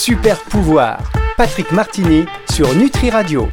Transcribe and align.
Super 0.00 0.38
pouvoir. 0.44 0.98
Patrick 1.36 1.72
Martini 1.72 2.24
sur 2.50 2.74
Nutri 2.74 3.10
Radio. 3.10 3.50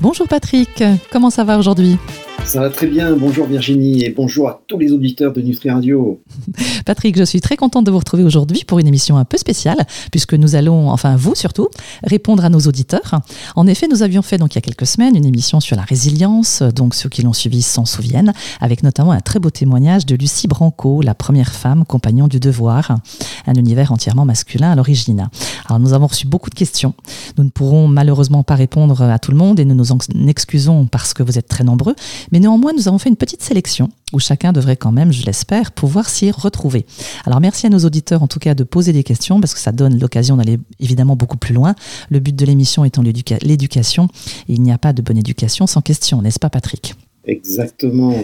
Bonjour 0.00 0.26
Patrick, 0.26 0.82
comment 1.12 1.28
ça 1.28 1.44
va 1.44 1.58
aujourd'hui? 1.58 1.98
Ça 2.46 2.60
va 2.60 2.68
très 2.68 2.86
bien. 2.86 3.16
Bonjour 3.16 3.46
Virginie 3.46 4.04
et 4.04 4.10
bonjour 4.10 4.48
à 4.48 4.60
tous 4.66 4.78
les 4.78 4.92
auditeurs 4.92 5.32
de 5.32 5.40
Nutri 5.40 5.70
Radio. 5.70 6.20
Patrick, 6.84 7.16
je 7.16 7.24
suis 7.24 7.40
très 7.40 7.56
contente 7.56 7.86
de 7.86 7.90
vous 7.90 7.98
retrouver 7.98 8.22
aujourd'hui 8.22 8.64
pour 8.66 8.78
une 8.78 8.86
émission 8.86 9.16
un 9.16 9.24
peu 9.24 9.38
spéciale 9.38 9.78
puisque 10.10 10.34
nous 10.34 10.54
allons, 10.54 10.90
enfin 10.90 11.16
vous 11.16 11.34
surtout, 11.34 11.68
répondre 12.02 12.44
à 12.44 12.50
nos 12.50 12.60
auditeurs. 12.60 13.20
En 13.56 13.66
effet, 13.66 13.88
nous 13.88 14.02
avions 14.02 14.22
fait 14.22 14.36
donc 14.36 14.54
il 14.54 14.56
y 14.56 14.58
a 14.58 14.62
quelques 14.62 14.86
semaines 14.86 15.16
une 15.16 15.24
émission 15.24 15.60
sur 15.60 15.76
la 15.76 15.82
résilience, 15.82 16.62
donc 16.62 16.94
ceux 16.94 17.08
qui 17.08 17.22
l'ont 17.22 17.32
suivi 17.32 17.62
s'en 17.62 17.86
souviennent, 17.86 18.32
avec 18.60 18.82
notamment 18.82 19.12
un 19.12 19.20
très 19.20 19.38
beau 19.38 19.50
témoignage 19.50 20.04
de 20.04 20.14
Lucie 20.14 20.46
Branco, 20.46 21.00
la 21.00 21.14
première 21.14 21.52
femme 21.52 21.84
compagnon 21.84 22.28
du 22.28 22.40
devoir, 22.40 22.98
un 23.46 23.54
univers 23.54 23.90
entièrement 23.90 24.26
masculin 24.26 24.72
à 24.72 24.76
l'origine. 24.76 25.28
Alors 25.66 25.80
nous 25.80 25.94
avons 25.94 26.08
reçu 26.08 26.26
beaucoup 26.26 26.50
de 26.50 26.54
questions. 26.54 26.94
Nous 27.38 27.44
ne 27.44 27.50
pourrons 27.50 27.88
malheureusement 27.88 28.42
pas 28.42 28.54
répondre 28.54 29.02
à 29.02 29.18
tout 29.18 29.30
le 29.30 29.36
monde 29.36 29.58
et 29.60 29.64
nous 29.64 29.74
nous 29.74 29.92
en 29.92 29.98
excusons 30.26 30.86
parce 30.86 31.14
que 31.14 31.22
vous 31.22 31.38
êtes 31.38 31.48
très 31.48 31.64
nombreux. 31.64 31.94
Mais 32.34 32.40
néanmoins, 32.40 32.72
nous 32.72 32.88
avons 32.88 32.98
fait 32.98 33.08
une 33.08 33.16
petite 33.16 33.42
sélection 33.42 33.90
où 34.12 34.18
chacun 34.18 34.52
devrait 34.52 34.76
quand 34.76 34.90
même, 34.90 35.12
je 35.12 35.24
l'espère, 35.24 35.70
pouvoir 35.70 36.08
s'y 36.08 36.32
retrouver. 36.32 36.84
Alors 37.26 37.40
merci 37.40 37.66
à 37.66 37.70
nos 37.70 37.78
auditeurs 37.78 38.24
en 38.24 38.26
tout 38.26 38.40
cas 38.40 38.56
de 38.56 38.64
poser 38.64 38.92
des 38.92 39.04
questions 39.04 39.40
parce 39.40 39.54
que 39.54 39.60
ça 39.60 39.70
donne 39.70 40.00
l'occasion 40.00 40.36
d'aller 40.36 40.58
évidemment 40.80 41.14
beaucoup 41.14 41.36
plus 41.36 41.54
loin. 41.54 41.76
Le 42.10 42.18
but 42.18 42.34
de 42.34 42.44
l'émission 42.44 42.84
étant 42.84 43.02
l'éducation. 43.02 44.08
Il 44.48 44.62
n'y 44.62 44.72
a 44.72 44.78
pas 44.78 44.92
de 44.92 45.00
bonne 45.00 45.16
éducation 45.16 45.68
sans 45.68 45.80
question, 45.80 46.22
n'est-ce 46.22 46.40
pas 46.40 46.50
Patrick? 46.50 46.96
Exactement. 47.26 48.14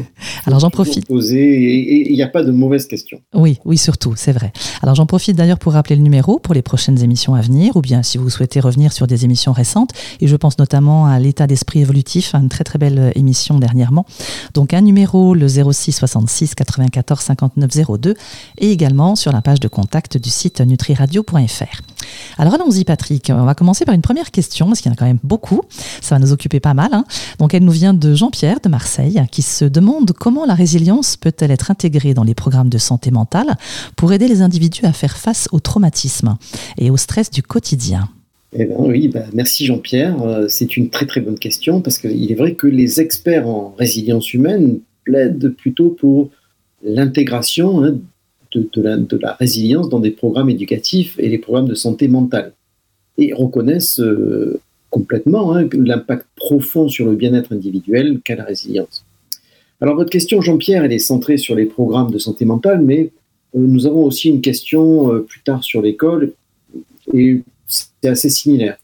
Alors 0.47 0.61
j'en 0.61 0.71
profite. 0.71 1.11
Et 1.11 2.11
il 2.11 2.15
n'y 2.15 2.23
a 2.23 2.29
pas 2.29 2.43
de 2.43 2.51
mauvaises 2.51 2.87
questions. 2.87 3.21
Oui, 3.35 3.59
oui, 3.65 3.79
surtout, 3.79 4.15
c'est 4.17 4.33
vrai. 4.33 4.53
Alors 4.83 4.95
j'en 4.95 5.07
profite 5.07 5.37
d'ailleurs 5.37 5.59
pour 5.59 5.73
rappeler 5.73 5.97
le 5.97 6.03
numéro 6.03 6.39
pour 6.39 6.55
les 6.55 6.63
prochaines 6.63 7.03
émissions 7.03 7.35
à 7.35 7.41
venir, 7.41 7.77
ou 7.77 7.81
bien 7.81 8.03
si 8.03 8.19
vous 8.19 8.29
souhaitez 8.29 8.61
revenir 8.61 8.93
sur 8.93 9.07
des 9.07 9.25
émissions 9.25 9.53
récentes. 9.53 9.91
Et 10.21 10.27
je 10.27 10.37
pense 10.37 10.59
notamment 10.59 11.07
à 11.07 11.19
l'état 11.19 11.47
d'esprit 11.47 11.81
évolutif, 11.81 12.35
une 12.35 12.49
très 12.49 12.65
très 12.65 12.79
belle 12.79 13.13
émission 13.15 13.59
dernièrement. 13.59 14.05
Donc 14.55 14.75
un 14.75 14.83
numéro, 14.83 15.35
le 15.35 15.49
06 15.49 15.93
66 15.93 16.55
94 16.55 17.21
59 17.21 17.71
02, 18.01 18.15
et 18.59 18.71
également 18.71 19.17
sur 19.17 19.33
la 19.33 19.41
page 19.41 19.61
de 19.61 19.69
contact 19.69 20.19
du 20.19 20.31
site 20.31 20.61
nutriradio.fr. 20.61 21.83
Alors 22.39 22.55
allons-y 22.55 22.85
Patrick, 22.85 23.31
on 23.35 23.45
va 23.45 23.55
commencer 23.55 23.85
par 23.85 23.95
une 23.95 24.03
première 24.03 24.31
question, 24.31 24.67
parce 24.67 24.81
qu'il 24.81 24.91
y 24.91 24.93
en 24.93 24.95
a 24.95 24.97
quand 24.97 25.07
même 25.07 25.21
beaucoup. 25.23 25.63
Ça 26.01 26.17
va 26.17 26.19
nous 26.19 26.33
occuper 26.33 26.61
pas 26.61 26.75
mal. 26.75 26.91
Hein. 26.93 27.05
Donc 27.39 27.55
elle 27.55 27.65
nous 27.65 27.73
vient 27.73 27.95
de 27.95 28.15
Jean-Pierre 28.15 28.61
de 28.61 28.69
Marseille 28.69 28.90
qui 29.31 29.43
se 29.43 29.65
demande 29.65 30.13
comment 30.13 30.47
la 30.47 30.55
résilience 30.55 31.17
peut-elle 31.17 31.51
être 31.51 31.71
intégrée 31.71 32.15
dans 32.15 32.25
les 32.25 32.35
programmes 32.35 32.69
de 32.69 32.79
santé 32.79 33.11
mentale 33.11 33.57
pour 33.97 34.13
aider 34.13 34.29
les 34.29 34.43
individus 34.43 34.85
à 34.85 34.93
faire 34.93 35.17
face 35.17 35.49
au 35.53 35.61
traumatisme 35.61 36.37
et 36.79 36.91
au 36.91 36.97
stress 36.97 37.31
du 37.31 37.43
quotidien. 37.43 38.09
Eh 38.53 38.65
ben 38.65 38.77
oui, 38.79 39.09
bah, 39.09 39.27
merci 39.33 39.65
Jean-Pierre. 39.65 40.21
Euh, 40.23 40.49
c'est 40.49 40.77
une 40.77 40.91
très 40.91 41.07
très 41.07 41.21
bonne 41.21 41.39
question 41.39 41.81
parce 41.81 41.99
qu'il 41.99 42.31
est 42.33 42.35
vrai 42.35 42.55
que 42.55 42.67
les 42.67 43.01
experts 43.01 43.47
en 43.47 43.75
résilience 43.79 44.35
humaine 44.35 44.81
plaident 45.05 45.51
plutôt 45.51 45.91
pour 45.91 46.31
l'intégration 46.83 47.85
hein, 47.85 47.99
de, 48.53 49.19
la, 49.23 49.35
résilience 49.35 49.89
dans 49.89 50.01
des 50.01 50.11
programmes 50.11 50.51
éducatifs 50.51 51.15
et 51.19 51.29
les 51.29 51.39
programmes 51.39 51.69
de 51.69 51.75
santé 51.75 52.09
mentale 52.09 52.53
et 53.19 53.33
reconnaissent 53.33 54.01
euh, 54.01 54.61
complètement 54.91 55.55
hein, 55.55 55.69
l'impact 55.73 56.27
profond 56.37 56.89
sur 56.89 57.07
le 57.07 57.15
bien-être 57.15 57.53
individuel 57.53 58.21
qu'a 58.23 58.37
la 58.37 58.45
résilience. 58.45 59.05
Alors 59.81 59.95
votre 59.97 60.11
question, 60.11 60.43
Jean-Pierre, 60.43 60.85
elle 60.85 60.93
est 60.93 60.99
centrée 60.99 61.39
sur 61.39 61.55
les 61.55 61.65
programmes 61.65 62.11
de 62.11 62.19
santé 62.19 62.45
mentale, 62.45 62.83
mais 62.83 63.11
euh, 63.55 63.61
nous 63.61 63.87
avons 63.87 64.05
aussi 64.05 64.29
une 64.29 64.43
question 64.43 65.13
euh, 65.13 65.21
plus 65.21 65.41
tard 65.41 65.65
sur 65.65 65.81
l'école, 65.81 66.33
et 67.15 67.41
c'est 67.67 68.09
assez 68.09 68.29
similaire. 68.29 68.77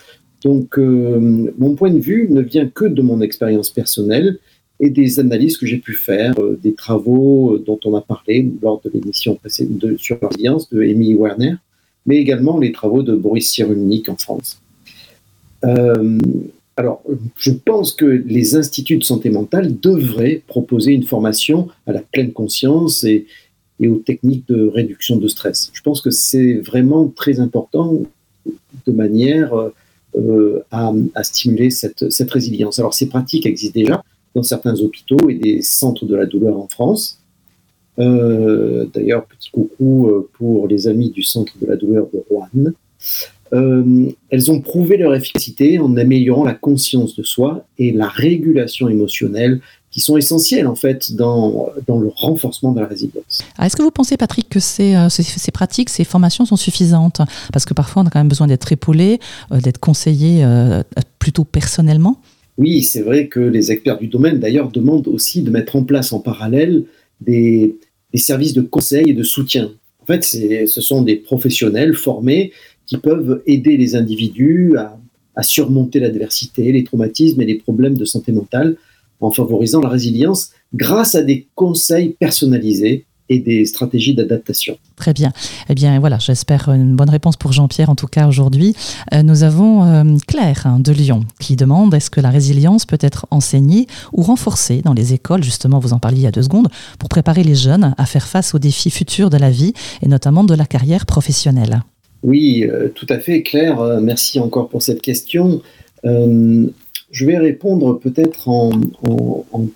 Donc 0.42 0.78
euh, 0.78 1.52
mon 1.58 1.74
point 1.74 1.90
de 1.92 1.98
vue 1.98 2.28
ne 2.30 2.40
vient 2.40 2.66
que 2.66 2.86
de 2.86 3.02
mon 3.02 3.20
expérience 3.20 3.70
personnelle 3.70 4.38
et 4.80 4.90
des 4.90 5.20
analyses 5.20 5.56
que 5.56 5.66
j'ai 5.66 5.78
pu 5.78 5.94
faire, 5.94 6.34
des 6.62 6.74
travaux 6.74 7.58
dont 7.58 7.80
on 7.84 7.94
a 7.94 8.02
parlé 8.02 8.46
lors 8.62 8.80
de 8.84 8.90
l'émission 8.92 9.38
sur 9.96 10.18
la 10.20 10.28
résilience 10.28 10.68
de 10.68 10.82
Emily 10.82 11.14
Werner, 11.14 11.54
mais 12.04 12.18
également 12.18 12.58
les 12.58 12.72
travaux 12.72 13.02
de 13.02 13.14
Boris 13.14 13.50
Cyrulnik 13.50 14.10
en 14.10 14.16
France. 14.16 14.60
Euh, 15.66 16.18
alors, 16.76 17.02
je 17.36 17.50
pense 17.50 17.92
que 17.92 18.04
les 18.04 18.54
instituts 18.54 18.98
de 18.98 19.04
santé 19.04 19.30
mentale 19.30 19.78
devraient 19.80 20.42
proposer 20.46 20.92
une 20.92 21.04
formation 21.04 21.68
à 21.86 21.92
la 21.92 22.00
pleine 22.00 22.32
conscience 22.32 23.04
et, 23.04 23.26
aux 23.82 23.96
techniques 23.96 24.46
de 24.48 24.66
réduction 24.66 25.16
de 25.16 25.28
stress. 25.28 25.70
Je 25.72 25.82
pense 25.82 26.00
que 26.00 26.10
c'est 26.10 26.54
vraiment 26.54 27.08
très 27.08 27.40
important 27.40 27.94
de 28.86 28.92
manière 28.92 29.54
euh, 30.16 30.62
à, 30.70 30.92
stimuler 31.22 31.70
cette, 31.70 32.30
résilience. 32.30 32.78
Alors, 32.78 32.94
ces 32.94 33.08
pratiques 33.08 33.46
existent 33.46 33.78
déjà 33.78 34.04
dans 34.34 34.42
certains 34.42 34.78
hôpitaux 34.80 35.28
et 35.28 35.34
des 35.34 35.62
centres 35.62 36.06
de 36.06 36.14
la 36.14 36.26
douleur 36.26 36.58
en 36.58 36.68
France. 36.68 37.20
Euh, 37.98 38.86
d'ailleurs, 38.94 39.26
petit 39.26 39.50
coucou 39.50 40.26
pour 40.34 40.68
les 40.68 40.88
amis 40.88 41.10
du 41.10 41.22
centre 41.22 41.54
de 41.58 41.66
la 41.66 41.76
douleur 41.76 42.06
de 42.12 42.22
Rouen. 42.30 42.48
Euh, 43.52 44.10
elles 44.30 44.50
ont 44.50 44.60
prouvé 44.60 44.96
leur 44.96 45.14
efficacité 45.14 45.78
en 45.78 45.96
améliorant 45.96 46.44
la 46.44 46.54
conscience 46.54 47.14
de 47.14 47.22
soi 47.22 47.64
et 47.78 47.92
la 47.92 48.08
régulation 48.08 48.88
émotionnelle 48.88 49.60
qui 49.90 50.00
sont 50.00 50.16
essentielles 50.16 50.66
en 50.66 50.74
fait 50.74 51.14
dans, 51.14 51.70
dans 51.86 51.98
le 51.98 52.08
renforcement 52.08 52.72
de 52.72 52.80
la 52.80 52.86
résilience. 52.86 53.42
Ah, 53.56 53.66
est-ce 53.66 53.76
que 53.76 53.82
vous 53.82 53.90
pensez 53.90 54.16
Patrick 54.16 54.48
que 54.48 54.60
ces, 54.60 54.94
euh, 54.94 55.08
ces, 55.08 55.52
pratiques, 55.52 55.90
ces 55.90 56.04
formations 56.04 56.44
sont 56.44 56.56
suffisantes? 56.56 57.20
Parce 57.52 57.64
que 57.64 57.72
parfois 57.72 58.02
on 58.02 58.06
a 58.06 58.10
quand 58.10 58.20
même 58.20 58.28
besoin 58.28 58.46
d'être 58.46 58.70
épaulé, 58.72 59.20
euh, 59.52 59.60
d'être 59.60 59.78
conseillé 59.78 60.44
plutôt 61.18 61.44
personnellement 61.44 62.20
Oui, 62.58 62.82
c'est 62.82 63.02
vrai 63.02 63.28
que 63.28 63.40
les 63.40 63.72
experts 63.72 63.98
du 63.98 64.08
domaine 64.08 64.38
d'ailleurs 64.38 64.70
demandent 64.70 65.08
aussi 65.08 65.42
de 65.42 65.50
mettre 65.50 65.76
en 65.76 65.84
place 65.84 66.12
en 66.12 66.20
parallèle 66.20 66.84
des, 67.20 67.76
des 68.12 68.18
services 68.18 68.52
de 68.52 68.60
conseil 68.60 69.10
et 69.10 69.14
de 69.14 69.22
soutien. 69.22 69.70
En 70.02 70.06
fait, 70.06 70.24
ce 70.24 70.80
sont 70.80 71.02
des 71.02 71.16
professionnels 71.16 71.94
formés 71.94 72.52
qui 72.86 72.96
peuvent 72.96 73.42
aider 73.46 73.76
les 73.76 73.96
individus 73.96 74.76
à, 74.76 75.42
surmonter 75.42 76.00
l'adversité, 76.00 76.72
les 76.72 76.82
traumatismes 76.82 77.42
et 77.42 77.44
les 77.44 77.56
problèmes 77.56 77.98
de 77.98 78.06
santé 78.06 78.32
mentale 78.32 78.76
en 79.20 79.30
favorisant 79.30 79.80
la 79.80 79.90
résilience 79.90 80.50
grâce 80.72 81.14
à 81.14 81.22
des 81.22 81.46
conseils 81.54 82.16
personnalisés 82.18 83.04
et 83.28 83.40
des 83.40 83.64
stratégies 83.66 84.14
d'adaptation. 84.14 84.78
Très 84.94 85.12
bien. 85.12 85.32
Eh 85.68 85.74
bien, 85.74 85.98
voilà, 86.00 86.18
j'espère 86.18 86.68
une 86.68 86.96
bonne 86.96 87.10
réponse 87.10 87.36
pour 87.36 87.52
Jean-Pierre, 87.52 87.90
en 87.90 87.94
tout 87.94 88.06
cas 88.06 88.28
aujourd'hui. 88.28 88.74
Euh, 89.12 89.22
nous 89.22 89.42
avons 89.42 89.84
euh, 89.84 90.16
Claire 90.26 90.66
hein, 90.66 90.78
de 90.80 90.92
Lyon 90.92 91.24
qui 91.40 91.56
demande 91.56 91.92
est-ce 91.92 92.10
que 92.10 92.20
la 92.20 92.30
résilience 92.30 92.86
peut 92.86 92.98
être 93.00 93.26
enseignée 93.30 93.86
ou 94.12 94.22
renforcée 94.22 94.80
dans 94.82 94.94
les 94.94 95.12
écoles, 95.12 95.42
justement, 95.42 95.80
vous 95.80 95.92
en 95.92 95.98
parliez 95.98 96.20
il 96.20 96.24
y 96.24 96.26
a 96.26 96.30
deux 96.30 96.42
secondes, 96.42 96.68
pour 96.98 97.08
préparer 97.08 97.42
les 97.42 97.56
jeunes 97.56 97.94
à 97.98 98.06
faire 98.06 98.26
face 98.26 98.54
aux 98.54 98.58
défis 98.58 98.90
futurs 98.90 99.28
de 99.28 99.36
la 99.36 99.50
vie 99.50 99.74
et 100.02 100.08
notamment 100.08 100.44
de 100.44 100.54
la 100.54 100.64
carrière 100.64 101.04
professionnelle 101.04 101.82
oui, 102.22 102.66
euh, 102.68 102.88
tout 102.88 103.06
à 103.08 103.18
fait, 103.18 103.42
Claire. 103.42 103.80
Euh, 103.80 104.00
merci 104.00 104.40
encore 104.40 104.68
pour 104.68 104.82
cette 104.82 105.02
question. 105.02 105.62
Euh, 106.04 106.66
je 107.10 107.26
vais 107.26 107.38
répondre 107.38 107.98
peut-être 107.98 108.48
en, 108.48 108.70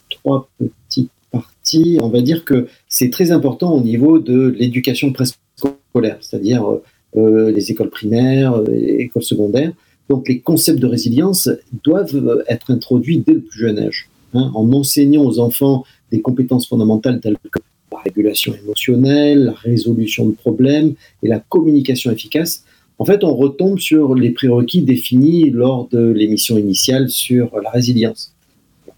trois 0.09 0.49
petites 0.59 1.11
parties. 1.31 1.99
On 2.03 2.09
va 2.09 2.23
dire 2.23 2.45
que 2.45 2.67
c'est 2.89 3.11
très 3.11 3.31
important 3.33 3.73
au 3.73 3.81
niveau 3.81 4.19
de 4.19 4.49
l'éducation 4.49 5.13
préscolaire, 5.13 6.19
c'est-à-dire 6.21 6.67
les 7.15 7.71
écoles 7.71 7.91
primaires, 7.91 8.61
les 8.63 8.97
écoles 8.99 9.23
secondaires. 9.23 9.73
Donc 10.09 10.29
les 10.29 10.41
concepts 10.41 10.81
de 10.81 10.87
résilience 10.87 11.49
doivent 11.85 12.45
être 12.49 12.73
introduits 12.73 13.23
dès 13.25 13.35
le 13.35 13.41
plus 13.41 13.61
jeune 13.61 13.79
âge, 13.79 14.09
hein, 14.35 14.51
en 14.55 14.71
enseignant 14.73 15.25
aux 15.25 15.39
enfants 15.39 15.85
des 16.11 16.21
compétences 16.21 16.67
fondamentales 16.67 17.21
telles 17.21 17.39
que 17.51 17.61
la 17.93 17.99
régulation 17.99 18.55
émotionnelle, 18.55 19.45
la 19.47 19.53
résolution 19.53 20.27
de 20.27 20.33
problèmes 20.33 20.95
et 21.23 21.29
la 21.29 21.41
communication 21.41 22.11
efficace, 22.11 22.65
en 23.01 23.07
fait, 23.07 23.25
on 23.25 23.35
retombe 23.35 23.79
sur 23.79 24.15
les 24.15 24.31
prérequis 24.31 24.83
définis 24.83 25.49
lors 25.49 25.89
de 25.89 26.11
l'émission 26.11 26.59
initiale 26.59 27.09
sur 27.09 27.51
la 27.59 27.71
résilience. 27.71 28.35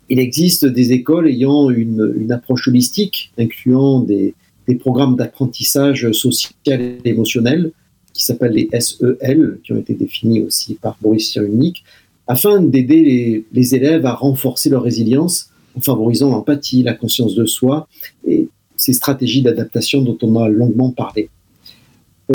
Il 0.09 0.19
existe 0.19 0.67
des 0.67 0.91
écoles 0.91 1.29
ayant 1.29 1.71
une, 1.71 2.33
approche 2.33 2.67
holistique, 2.67 3.33
incluant 3.39 4.01
des, 4.01 4.35
programmes 4.81 5.17
d'apprentissage 5.17 6.11
social 6.13 6.53
et 6.71 6.99
émotionnel, 7.05 7.71
qui 8.13 8.25
s'appellent 8.25 8.55
les 8.55 8.69
SEL, 8.81 9.59
qui 9.63 9.73
ont 9.73 9.79
été 9.79 9.95
définis 9.95 10.41
aussi 10.41 10.75
par 10.75 10.97
Boris 11.01 11.31
Cyrulnik, 11.31 11.85
afin 12.27 12.61
d'aider 12.61 13.03
les, 13.03 13.45
les 13.53 13.75
élèves 13.77 14.05
à 14.05 14.15
renforcer 14.15 14.69
leur 14.69 14.83
résilience 14.83 15.51
en 15.77 15.81
favorisant 15.81 16.31
l'empathie, 16.31 16.83
la 16.83 16.95
conscience 16.95 17.35
de 17.35 17.45
soi 17.45 17.87
et 18.27 18.49
ces 18.83 18.93
stratégies 18.95 19.43
d'adaptation 19.43 20.03
dont 20.03 20.19
on 20.23 20.37
a 20.37 20.49
longuement 20.49 20.91
parlé. 20.91 21.31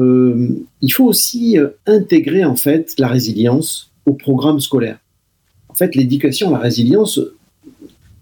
Euh, 0.02 0.50
il 0.82 0.94
faut 0.94 1.04
aussi 1.06 1.60
euh, 1.60 1.70
intégrer 1.86 2.46
en 2.46 2.56
fait 2.56 2.94
la 2.98 3.10
résilience 3.10 3.92
au 4.06 4.14
programme 4.14 4.62
scolaire. 4.62 5.00
En 5.68 5.74
fait, 5.74 5.94
l'éducation 5.94 6.50
à 6.50 6.52
la 6.54 6.60
résilience, 6.60 7.20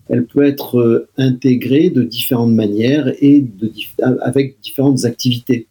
elle 0.09 0.25
peut 0.25 0.43
être 0.43 0.79
euh, 0.79 1.07
intégrée 1.17 1.91
de 1.91 2.01
différentes 2.01 2.53
manières 2.53 3.13
et 3.21 3.45
avec 4.21 4.59
différentes 4.61 5.05
activités. 5.05 5.67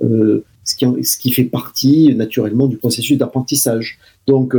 ce 0.00 1.18
qui, 1.18 1.30
fait 1.32 1.44
partie 1.44 2.14
naturellement 2.14 2.68
du 2.68 2.78
processus 2.78 3.18
d'apprentissage. 3.18 3.98
Donc, 4.26 4.54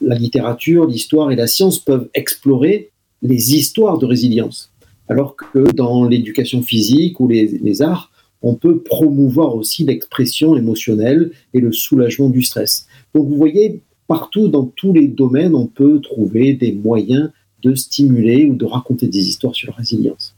la 0.00 0.16
littérature, 0.16 0.86
l'histoire 0.86 1.30
et 1.30 1.36
la 1.36 1.46
science 1.46 1.78
peuvent 1.78 2.08
explorer 2.14 2.90
les 3.22 3.54
histoires 3.54 3.98
de 3.98 4.06
résilience, 4.06 4.70
alors 5.08 5.36
que 5.36 5.70
dans 5.72 6.04
l'éducation 6.04 6.62
physique 6.62 7.20
ou 7.20 7.28
les, 7.28 7.82
arts, 7.82 8.10
on 8.42 8.54
peut 8.54 8.78
promouvoir 8.80 9.54
aussi 9.54 9.84
l'expression 9.84 10.56
émotionnelle 10.56 11.30
et 11.54 11.60
le 11.60 11.72
soulagement 11.72 12.28
du 12.28 12.42
stress. 12.42 12.86
Donc 13.14 13.28
vous 13.28 13.36
voyez, 13.36 13.80
partout 14.08 14.48
dans 14.48 14.64
tous 14.64 14.92
les 14.92 15.08
domaines, 15.08 15.54
on 15.54 15.66
peut 15.66 16.00
trouver 16.00 16.54
des 16.54 16.72
moyens 16.72 17.30
de 17.62 17.74
stimuler 17.74 18.46
ou 18.46 18.54
de 18.54 18.64
raconter 18.64 19.06
des 19.06 19.28
histoires 19.28 19.54
sur 19.54 19.70
la 19.70 19.76
résilience. 19.76 20.34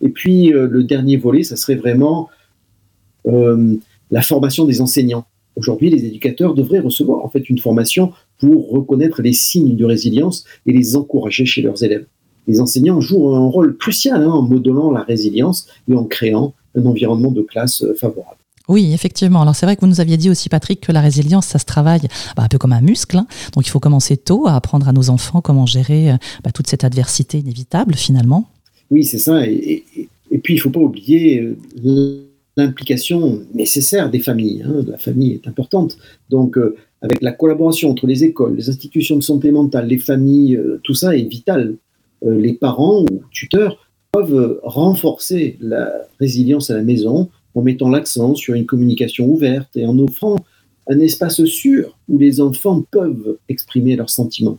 Et 0.00 0.08
puis 0.08 0.52
euh, 0.52 0.68
le 0.68 0.84
dernier 0.84 1.16
volet, 1.16 1.42
ça 1.42 1.56
serait 1.56 1.74
vraiment 1.74 2.28
euh, 3.26 3.76
la 4.10 4.22
formation 4.22 4.64
des 4.64 4.80
enseignants. 4.80 5.24
Aujourd'hui, 5.56 5.90
les 5.90 6.04
éducateurs 6.04 6.54
devraient 6.54 6.80
recevoir 6.80 7.24
en 7.24 7.28
fait 7.28 7.50
une 7.50 7.58
formation 7.58 8.12
pour 8.38 8.70
reconnaître 8.70 9.20
les 9.20 9.32
signes 9.32 9.76
de 9.76 9.84
résilience 9.84 10.44
et 10.66 10.72
les 10.72 10.96
encourager 10.96 11.44
chez 11.44 11.62
leurs 11.62 11.82
élèves. 11.82 12.06
Les 12.46 12.60
enseignants 12.60 13.00
jouent 13.00 13.34
un 13.34 13.46
rôle 13.48 13.76
crucial 13.76 14.22
hein, 14.22 14.30
en 14.30 14.42
modelant 14.42 14.90
la 14.90 15.02
résilience 15.02 15.66
et 15.88 15.94
en 15.94 16.04
créant 16.04 16.54
un 16.76 16.84
environnement 16.86 17.30
de 17.30 17.42
classe 17.42 17.82
euh, 17.82 17.94
favorable. 17.94 18.36
Oui, 18.68 18.92
effectivement. 18.92 19.42
Alors 19.42 19.54
c'est 19.54 19.66
vrai 19.66 19.76
que 19.76 19.80
vous 19.80 19.88
nous 19.88 20.00
aviez 20.00 20.16
dit 20.16 20.30
aussi, 20.30 20.48
Patrick, 20.48 20.80
que 20.80 20.92
la 20.92 21.00
résilience, 21.00 21.46
ça 21.46 21.58
se 21.58 21.64
travaille 21.64 22.02
bah, 22.36 22.44
un 22.44 22.48
peu 22.48 22.58
comme 22.58 22.72
un 22.72 22.80
muscle. 22.80 23.16
Hein. 23.16 23.26
Donc 23.54 23.66
il 23.66 23.70
faut 23.70 23.80
commencer 23.80 24.16
tôt 24.16 24.46
à 24.46 24.54
apprendre 24.54 24.88
à 24.88 24.92
nos 24.92 25.10
enfants 25.10 25.40
comment 25.40 25.66
gérer 25.66 26.12
euh, 26.12 26.16
bah, 26.44 26.52
toute 26.52 26.68
cette 26.68 26.84
adversité 26.84 27.38
inévitable, 27.38 27.94
finalement. 27.94 28.48
Oui, 28.90 29.04
c'est 29.04 29.18
ça. 29.18 29.46
Et, 29.46 29.84
puis 30.42 30.54
il 30.54 30.56
ne 30.56 30.62
faut 30.62 30.70
pas 30.70 30.80
oublier 30.80 31.40
euh, 31.84 32.26
l'implication 32.56 33.40
nécessaire 33.54 34.10
des 34.10 34.20
familles. 34.20 34.64
Hein. 34.66 34.84
La 34.86 34.98
famille 34.98 35.32
est 35.32 35.48
importante. 35.48 35.98
Donc 36.30 36.56
avec 37.02 37.20
la 37.20 37.32
collaboration 37.32 37.90
entre 37.90 38.06
les 38.06 38.24
écoles, 38.24 38.54
les 38.56 38.70
institutions 38.70 39.16
de 39.16 39.22
santé 39.22 39.50
mentale, 39.50 39.88
les 39.88 39.98
familles, 39.98 40.56
euh, 40.56 40.80
tout 40.84 40.94
ça 40.94 41.16
est 41.16 41.24
vital. 41.24 41.74
Euh, 42.24 42.38
les 42.38 42.52
parents 42.52 43.02
ou 43.02 43.22
tuteurs 43.30 43.78
peuvent 44.12 44.60
renforcer 44.62 45.56
la 45.60 45.90
résilience 46.20 46.70
à 46.70 46.74
la 46.74 46.82
maison 46.82 47.30
en 47.54 47.62
mettant 47.62 47.88
l'accent 47.88 48.34
sur 48.34 48.54
une 48.54 48.66
communication 48.66 49.26
ouverte 49.26 49.76
et 49.76 49.86
en 49.86 49.98
offrant 49.98 50.36
un 50.88 50.98
espace 51.00 51.44
sûr 51.44 51.96
où 52.08 52.18
les 52.18 52.40
enfants 52.40 52.84
peuvent 52.90 53.38
exprimer 53.48 53.96
leurs 53.96 54.10
sentiments. 54.10 54.58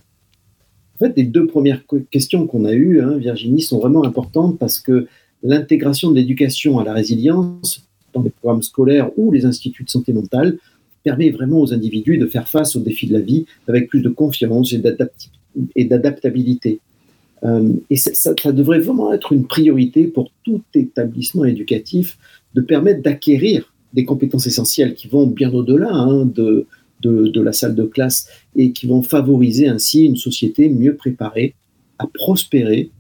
En 0.95 0.97
fait, 0.99 1.13
les 1.17 1.23
deux 1.23 1.47
premières 1.47 1.83
questions 2.11 2.47
qu'on 2.47 2.65
a 2.65 2.73
eues, 2.73 3.01
hein, 3.01 3.17
Virginie, 3.17 3.61
sont 3.61 3.79
vraiment 3.79 4.05
importantes 4.05 4.57
parce 4.57 4.79
que 4.79 5.07
l'intégration 5.41 6.11
de 6.11 6.15
l'éducation 6.15 6.79
à 6.79 6.83
la 6.83 6.93
résilience 6.93 7.85
dans 8.13 8.21
les 8.21 8.29
programmes 8.29 8.61
scolaires 8.61 9.11
ou 9.17 9.31
les 9.31 9.45
instituts 9.45 9.83
de 9.83 9.89
santé 9.89 10.13
mentale 10.13 10.57
permet 11.03 11.31
vraiment 11.31 11.59
aux 11.59 11.73
individus 11.73 12.17
de 12.17 12.27
faire 12.27 12.47
face 12.47 12.75
aux 12.75 12.79
défis 12.79 13.07
de 13.07 13.13
la 13.13 13.19
vie 13.19 13.45
avec 13.67 13.89
plus 13.89 14.01
de 14.01 14.09
confiance 14.09 14.73
et 14.73 15.85
d'adaptabilité. 15.85 16.79
Euh, 17.45 17.73
et 17.89 17.97
ça, 17.97 18.33
devrait 18.51 18.79
vraiment 18.79 19.11
être 19.13 19.33
une 19.33 19.45
priorité 19.45 20.07
pour 20.07 20.31
tout 20.43 20.61
établissement 20.73 21.45
éducatif 21.45 22.17
de 22.53 22.61
permettre 22.61 23.01
d'acquérir 23.01 23.73
des 23.93 24.05
compétences 24.05 24.47
essentielles 24.47 24.95
qui 24.95 25.07
vont 25.07 25.27
bien 25.27 25.53
au-delà 25.53 25.91
hein, 25.91 26.25
de, 26.25 26.67
de, 27.01 27.41
la 27.41 27.51
salle 27.51 27.75
de 27.75 27.83
classe 27.83 28.27
et 28.55 28.71
qui 28.71 28.87
vont 28.87 29.01
favoriser 29.01 29.67
ainsi 29.67 30.05
une 30.05 30.15
société 30.15 30.69
mieux 30.69 30.95
préparée 30.95 31.53
à 31.99 32.07
prospérer 32.07 32.91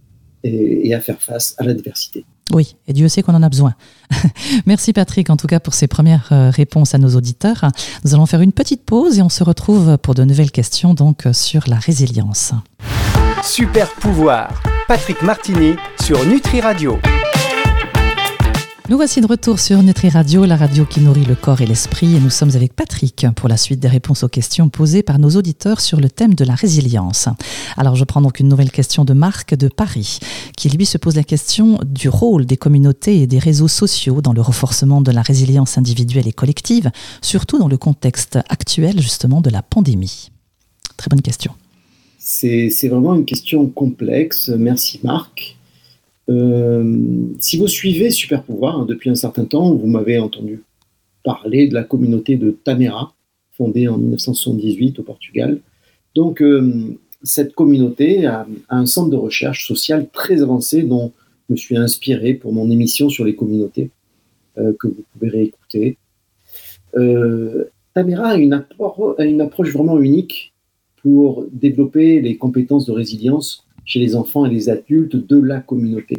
et 0.43 0.93
à 0.93 0.99
faire 0.99 1.21
face 1.21 1.55
à 1.57 1.63
l'adversité. 1.63 2.25
Oui, 2.51 2.75
et 2.87 2.93
Dieu 2.93 3.07
sait 3.07 3.21
qu'on 3.23 3.33
en 3.33 3.41
a 3.41 3.47
besoin. 3.47 3.75
Merci 4.65 4.91
Patrick, 4.91 5.29
en 5.29 5.37
tout 5.37 5.47
cas, 5.47 5.61
pour 5.61 5.73
ces 5.73 5.87
premières 5.87 6.27
euh, 6.33 6.49
réponses 6.49 6.93
à 6.93 6.97
nos 6.97 7.15
auditeurs. 7.15 7.65
Nous 8.03 8.13
allons 8.13 8.25
faire 8.25 8.41
une 8.41 8.51
petite 8.51 8.83
pause 8.83 9.17
et 9.17 9.21
on 9.21 9.29
se 9.29 9.43
retrouve 9.43 9.97
pour 9.97 10.15
de 10.15 10.25
nouvelles 10.25 10.51
questions 10.51 10.93
donc 10.93 11.23
sur 11.31 11.63
la 11.67 11.77
résilience. 11.77 12.53
Super 13.45 13.91
pouvoir, 13.95 14.63
Patrick 14.87 15.21
Martini 15.21 15.75
sur 16.01 16.25
Nutri 16.25 16.61
Radio. 16.61 16.97
Nous 18.87 18.95
voici 18.95 19.19
de 19.19 19.27
retour 19.27 19.59
sur 19.59 19.83
Nutri 19.83 20.07
Radio, 20.07 20.45
la 20.45 20.55
radio 20.55 20.85
qui 20.85 21.01
nourrit 21.01 21.25
le 21.25 21.35
corps 21.35 21.59
et 21.59 21.65
l'esprit, 21.65 22.15
et 22.15 22.21
nous 22.21 22.29
sommes 22.29 22.55
avec 22.55 22.73
Patrick 22.73 23.27
pour 23.35 23.49
la 23.49 23.57
suite 23.57 23.81
des 23.81 23.89
réponses 23.89 24.23
aux 24.23 24.29
questions 24.29 24.69
posées 24.69 25.03
par 25.03 25.19
nos 25.19 25.31
auditeurs 25.31 25.81
sur 25.81 25.99
le 25.99 26.09
thème 26.09 26.35
de 26.35 26.45
la 26.45 26.55
résilience. 26.55 27.27
Alors 27.75 27.97
je 27.97 28.05
prends 28.05 28.21
donc 28.21 28.39
une 28.39 28.47
nouvelle 28.47 28.71
question 28.71 29.03
de 29.03 29.13
Marc 29.13 29.55
de 29.55 29.67
Paris, 29.67 30.19
qui 30.55 30.69
lui 30.69 30.85
se 30.85 30.97
pose 30.97 31.17
la 31.17 31.23
question 31.23 31.79
du 31.85 32.07
rôle 32.07 32.45
des 32.45 32.57
communautés 32.57 33.21
et 33.21 33.27
des 33.27 33.39
réseaux 33.39 33.67
sociaux 33.67 34.21
dans 34.21 34.33
le 34.33 34.41
renforcement 34.41 35.01
de 35.01 35.11
la 35.11 35.21
résilience 35.21 35.77
individuelle 35.77 36.29
et 36.29 36.33
collective, 36.33 36.91
surtout 37.21 37.59
dans 37.59 37.67
le 37.67 37.77
contexte 37.77 38.39
actuel 38.47 39.01
justement 39.01 39.41
de 39.41 39.49
la 39.49 39.61
pandémie. 39.61 40.31
Très 40.95 41.09
bonne 41.09 41.21
question. 41.21 41.53
C'est 42.25 42.87
vraiment 42.87 43.15
une 43.15 43.25
question 43.25 43.67
complexe. 43.67 44.47
Merci 44.47 45.01
Marc. 45.03 45.57
Euh, 46.29 46.97
si 47.37 47.57
vous 47.57 47.67
suivez 47.67 48.11
Super 48.11 48.43
Pouvoir 48.43 48.79
hein, 48.79 48.85
depuis 48.85 49.09
un 49.09 49.15
certain 49.15 49.43
temps, 49.43 49.75
vous 49.75 49.87
m'avez 49.87 50.17
entendu 50.19 50.63
parler 51.25 51.67
de 51.67 51.73
la 51.73 51.83
communauté 51.83 52.37
de 52.37 52.51
Tamera, 52.51 53.13
fondée 53.51 53.89
en 53.89 53.97
1978 53.97 54.99
au 54.99 55.03
Portugal. 55.03 55.59
Donc, 56.15 56.41
euh, 56.41 56.97
cette 57.23 57.53
communauté 57.55 58.25
a, 58.25 58.47
un 58.69 58.85
centre 58.85 59.09
de 59.09 59.17
recherche 59.17 59.67
sociale 59.67 60.07
très 60.13 60.41
avancé 60.41 60.83
dont 60.83 61.11
je 61.49 61.53
me 61.53 61.57
suis 61.57 61.75
inspiré 61.75 62.35
pour 62.35 62.53
mon 62.53 62.71
émission 62.71 63.09
sur 63.09 63.25
les 63.25 63.35
communautés, 63.35 63.89
euh, 64.57 64.71
que 64.79 64.87
vous 64.87 65.03
pouvez 65.11 65.27
réécouter. 65.27 65.97
Tamera 67.93 68.29
a 68.29 68.37
une, 68.37 68.53
a 68.53 69.25
une 69.25 69.41
approche 69.41 69.73
vraiment 69.73 69.99
unique 69.99 70.52
pour 71.03 71.45
développer 71.51 72.21
les 72.21 72.37
compétences 72.37 72.85
de 72.85 72.93
résilience 72.93 73.67
chez 73.85 73.99
les 73.99 74.15
enfants 74.15 74.45
et 74.45 74.49
les 74.49 74.69
adultes 74.69 75.17
de 75.17 75.37
la 75.37 75.59
communauté. 75.59 76.17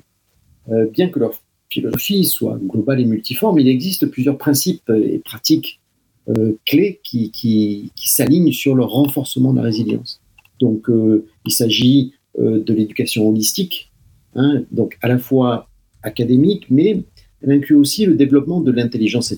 Euh, 0.71 0.87
bien 0.87 1.09
que 1.09 1.19
leur 1.19 1.33
philosophie 1.71 2.25
soit 2.25 2.59
globale 2.63 3.01
et 3.01 3.07
multiforme, 3.07 3.59
il 3.59 3.69
existe 3.69 4.07
plusieurs 4.07 4.37
principes 4.37 4.89
et 4.91 5.19
pratiques 5.19 5.81
euh, 6.29 6.53
clés 6.67 7.01
qui, 7.03 7.31
qui, 7.31 7.91
s'alignent 8.09 8.53
sur 8.53 8.75
le 8.75 8.85
renforcement 8.85 9.53
de 9.53 9.57
la 9.59 9.65
résilience. 9.65 10.21
Donc, 10.61 10.89
euh, 10.89 11.27
il 11.47 11.53
s'agit 11.53 12.13
de 12.37 12.75
l'éducation 12.75 13.29
holistique, 13.29 13.93
hein, 14.35 14.65
donc 14.73 14.99
à 15.03 15.09
la 15.09 15.19
fois 15.19 15.69
académique, 16.03 16.67
mais 16.69 17.05
elle 17.41 17.53
inclut 17.53 17.77
aussi 17.77 18.07
le 18.07 18.17
développement 18.17 18.61
de 18.61 18.73
l'intelligence 18.73 19.33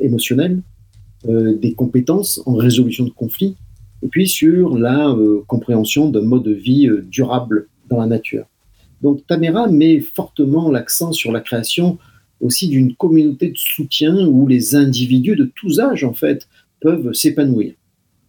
émotionnelle, 0.00 0.62
des 1.26 1.74
compétences 1.74 2.40
en 2.46 2.54
résolution 2.54 3.04
de 3.04 3.10
conflits, 3.10 3.56
et 4.02 4.08
puis 4.08 4.28
sur 4.28 4.76
la 4.76 5.08
euh, 5.10 5.42
compréhension 5.46 6.08
d'un 6.10 6.22
mode 6.22 6.42
de 6.42 6.52
vie 6.52 6.88
euh, 6.88 7.02
durable 7.02 7.68
dans 7.88 7.98
la 7.98 8.06
nature. 8.06 8.46
Donc 9.00 9.26
Tamera 9.26 9.68
met 9.68 10.00
fortement 10.00 10.70
l'accent 10.70 11.12
sur 11.12 11.32
la 11.32 11.40
création 11.40 11.98
aussi 12.40 12.68
d'une 12.68 12.94
communauté 12.94 13.50
de 13.50 13.56
soutien 13.56 14.26
où 14.26 14.46
les 14.46 14.74
individus 14.74 15.36
de 15.36 15.50
tous 15.54 15.80
âges 15.80 16.04
en 16.04 16.12
fait 16.12 16.48
peuvent 16.80 17.12
s'épanouir. 17.12 17.74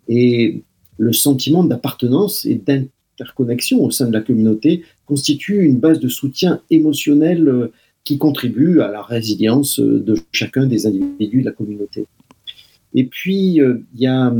Et 0.07 0.63
le 0.97 1.13
sentiment 1.13 1.63
d'appartenance 1.63 2.45
et 2.45 2.55
d'interconnexion 2.55 3.83
au 3.83 3.89
sein 3.89 4.07
de 4.07 4.13
la 4.13 4.21
communauté 4.21 4.83
constitue 5.05 5.63
une 5.63 5.79
base 5.79 5.99
de 5.99 6.07
soutien 6.07 6.61
émotionnel 6.69 7.47
euh, 7.47 7.71
qui 8.03 8.17
contribue 8.17 8.81
à 8.81 8.91
la 8.91 9.01
résilience 9.01 9.79
de 9.79 10.15
chacun 10.33 10.65
des 10.65 10.85
individus 10.85 11.39
de 11.39 11.45
la 11.45 11.51
communauté. 11.51 12.05
Et 12.95 13.05
puis, 13.05 13.59
euh, 13.59 13.79
y 13.95 14.07
a 14.07 14.33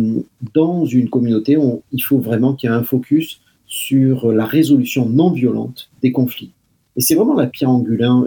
dans 0.54 0.86
une 0.86 1.10
communauté, 1.10 1.58
il 1.92 2.04
faut 2.04 2.20
vraiment 2.20 2.54
qu'il 2.54 2.70
y 2.70 2.74
ait 2.74 2.76
un 2.76 2.84
focus 2.84 3.42
sur 3.66 4.32
la 4.32 4.46
résolution 4.46 5.10
non 5.10 5.32
violente 5.32 5.90
des 6.02 6.12
conflits. 6.12 6.52
Et 6.96 7.02
c'est 7.02 7.16
vraiment 7.16 7.34
la 7.34 7.48
pierre 7.48 7.72
angulaire, 7.72 8.24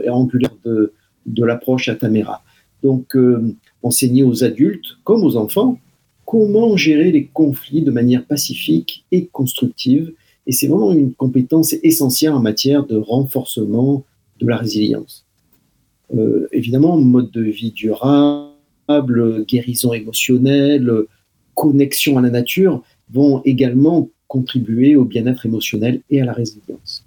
de, 0.64 0.92
de 1.26 1.44
l'approche 1.44 1.88
à 1.88 1.94
Tamera. 1.94 2.42
Donc, 2.82 3.14
euh, 3.14 3.54
enseigner 3.82 4.24
aux 4.24 4.42
adultes 4.42 4.98
comme 5.04 5.22
aux 5.22 5.36
enfants 5.36 5.78
comment 6.26 6.76
gérer 6.76 7.12
les 7.12 7.26
conflits 7.26 7.82
de 7.82 7.92
manière 7.92 8.24
pacifique 8.26 9.04
et 9.12 9.26
constructive. 9.26 10.12
Et 10.46 10.52
c'est 10.52 10.66
vraiment 10.66 10.92
une 10.92 11.14
compétence 11.14 11.72
essentielle 11.84 12.32
en 12.32 12.40
matière 12.40 12.84
de 12.84 12.96
renforcement 12.96 14.04
de 14.40 14.48
la 14.48 14.56
résilience. 14.56 15.24
Euh, 16.14 16.48
évidemment, 16.52 16.96
mode 16.98 17.30
de 17.30 17.42
vie 17.42 17.70
durable 17.70 18.55
guérison 18.88 19.92
émotionnelle, 19.92 20.90
connexion 21.54 22.18
à 22.18 22.22
la 22.22 22.30
nature 22.30 22.82
vont 23.12 23.42
également 23.44 24.08
contribuer 24.28 24.96
au 24.96 25.04
bien-être 25.04 25.46
émotionnel 25.46 26.02
et 26.10 26.20
à 26.20 26.24
la 26.24 26.32
résilience. 26.32 27.04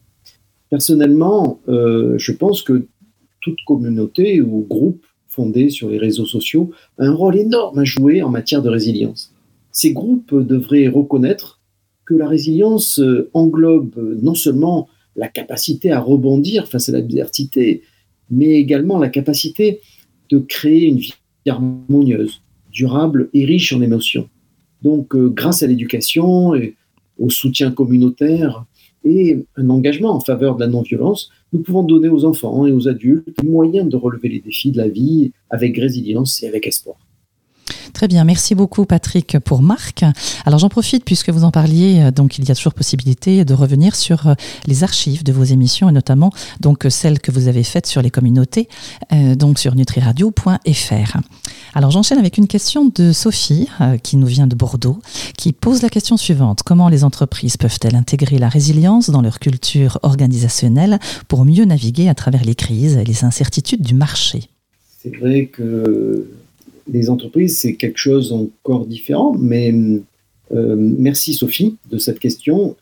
Personnellement, 0.69 1.59
euh, 1.67 2.17
je 2.17 2.31
pense 2.31 2.62
que 2.62 2.88
toute 3.41 3.59
communauté 3.65 4.41
ou 4.41 4.65
groupe 4.69 5.05
fondé 5.27 5.69
sur 5.69 5.89
les 5.89 5.98
réseaux 5.98 6.25
sociaux 6.25 6.71
a 6.98 7.05
un 7.05 7.13
rôle 7.13 7.38
énorme 7.38 7.79
à 7.79 7.83
jouer 7.83 8.21
en 8.21 8.29
matière 8.29 8.62
de 8.62 8.69
résilience. 8.69 9.33
Ces 9.71 9.93
groupes 9.93 10.36
devraient 10.36 10.88
reconnaître 10.88 11.59
que 12.05 12.15
la 12.15 12.27
résilience 12.27 13.00
euh, 13.00 13.29
englobe 13.33 14.17
non 14.21 14.36
seulement 14.36 14.88
la 15.15 15.27
capacité 15.27 15.91
à 15.91 16.00
rebondir 16.00 16.67
face 16.67 16.89
à 16.89 16.93
l'adversité, 16.93 17.83
mais 18.31 18.51
également 18.51 18.98
la 18.98 19.09
capacité 19.09 19.81
de 20.29 20.39
créer 20.39 20.86
une 20.86 20.98
vie 20.98 21.13
harmonieuse, 21.50 22.41
durable 22.72 23.29
et 23.34 23.46
riche 23.46 23.74
en 23.74 23.82
émotions. 23.82 24.29
Donc, 24.82 25.15
euh, 25.15 25.29
grâce 25.29 25.63
à 25.63 25.68
l'éducation 25.68 26.56
et 26.56 26.75
au 27.18 27.29
soutien 27.29 27.72
communautaire 27.72 28.65
et 29.03 29.46
un 29.56 29.70
engagement 29.70 30.12
en 30.12 30.20
faveur 30.20 30.56
de 30.56 30.62
la 30.62 30.68
non-violence, 30.68 31.29
nous 31.51 31.62
pouvons 31.62 31.84
donner 31.84 32.10
aux 32.10 32.25
enfants 32.25 32.65
et 32.65 32.72
aux 32.72 32.88
adultes 32.88 33.27
les 33.41 33.50
moyens 33.50 33.89
de 33.89 33.96
relever 33.96 34.29
les 34.29 34.39
défis 34.39 34.72
de 34.72 34.77
la 34.77 34.88
vie 34.88 35.32
avec 35.50 35.77
résilience 35.77 36.44
et 36.44 36.48
avec 36.48 36.68
espoir. 36.68 36.98
Très 37.93 38.08
bien, 38.08 38.24
merci 38.24 38.55
beaucoup 38.55 38.86
Patrick 38.86 39.39
pour 39.39 39.62
Marc. 39.62 40.05
Alors 40.46 40.60
j'en 40.60 40.69
profite 40.69 41.03
puisque 41.03 41.29
vous 41.29 41.43
en 41.43 41.51
parliez, 41.51 42.01
euh, 42.01 42.12
donc 42.12 42.38
il 42.38 42.48
y 42.48 42.51
a 42.51 42.55
toujours 42.55 42.74
possibilité 42.74 43.46
de 43.46 43.53
revenir 43.53 43.96
sur 43.96 44.27
euh, 44.27 44.34
les 44.67 44.84
archives 44.84 45.24
de 45.24 45.31
vos 45.31 45.43
émissions 45.43 45.89
et 45.89 45.91
notamment 45.91 46.31
donc 46.60 46.86
celles 46.89 47.19
que 47.19 47.31
vous 47.31 47.48
avez 47.48 47.63
faites 47.63 47.88
sur 47.88 48.01
les 48.01 48.10
communautés, 48.10 48.69
euh, 49.12 49.36
donc 49.36 49.60
sur 49.60 49.75
nutriradio.fr. 49.75 51.17
Alors 51.74 51.91
j'enchaîne 51.91 52.19
avec 52.19 52.38
une 52.38 52.48
question 52.48 52.91
de 52.93 53.12
Sophie 53.12 53.67
qui 54.03 54.17
nous 54.17 54.27
vient 54.27 54.48
de 54.48 54.55
Bordeaux, 54.55 55.00
qui 55.38 55.53
pose 55.53 55.81
la 55.81 55.89
question 55.89 56.17
suivante 56.17 56.63
comment 56.63 56.89
les 56.89 57.03
entreprises 57.03 57.58
peuvent-elles 57.58 57.96
intégrer 57.96 58.39
la 58.39 58.50
résilience 58.50 59.10
dans 59.10 59.22
leur 59.22 59.39
culture 59.39 60.00
organisationnelle 60.03 61.00
pour 61.27 61.46
mieux 61.46 61.65
naviguer 61.65 62.10
à 62.10 62.15
travers 62.15 62.43
les 62.43 62.55
crises 62.55 62.98
et 62.98 63.03
les 63.03 63.24
incertitudes 63.24 63.81
du 63.81 63.93
marché? 63.93 64.50
C'est 65.01 65.15
vrai 65.15 65.46
que 65.46 66.27
les 66.91 67.10
entreprises, 67.10 67.58
c'est 67.58 67.75
quelque 67.75 67.98
chose 67.98 68.34
encore 68.34 68.86
différent, 68.86 69.36
mais 69.38 69.74
euh, 70.51 70.75
merci 70.77 71.34
Sophie 71.34 71.77
de 71.89 71.98
cette 71.98 72.19
question. 72.19 72.75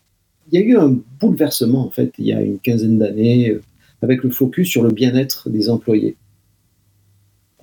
Il 0.50 0.58
y 0.58 0.62
a 0.62 0.66
eu 0.66 0.76
un 0.76 0.98
bouleversement, 1.20 1.86
en 1.86 1.90
fait, 1.90 2.12
il 2.18 2.26
y 2.26 2.32
a 2.32 2.42
une 2.42 2.58
quinzaine 2.58 2.98
d'années, 2.98 3.50
euh, 3.50 3.62
avec 4.02 4.22
le 4.22 4.30
focus 4.30 4.68
sur 4.68 4.82
le 4.82 4.90
bien-être 4.90 5.50
des 5.50 5.68
employés, 5.68 6.16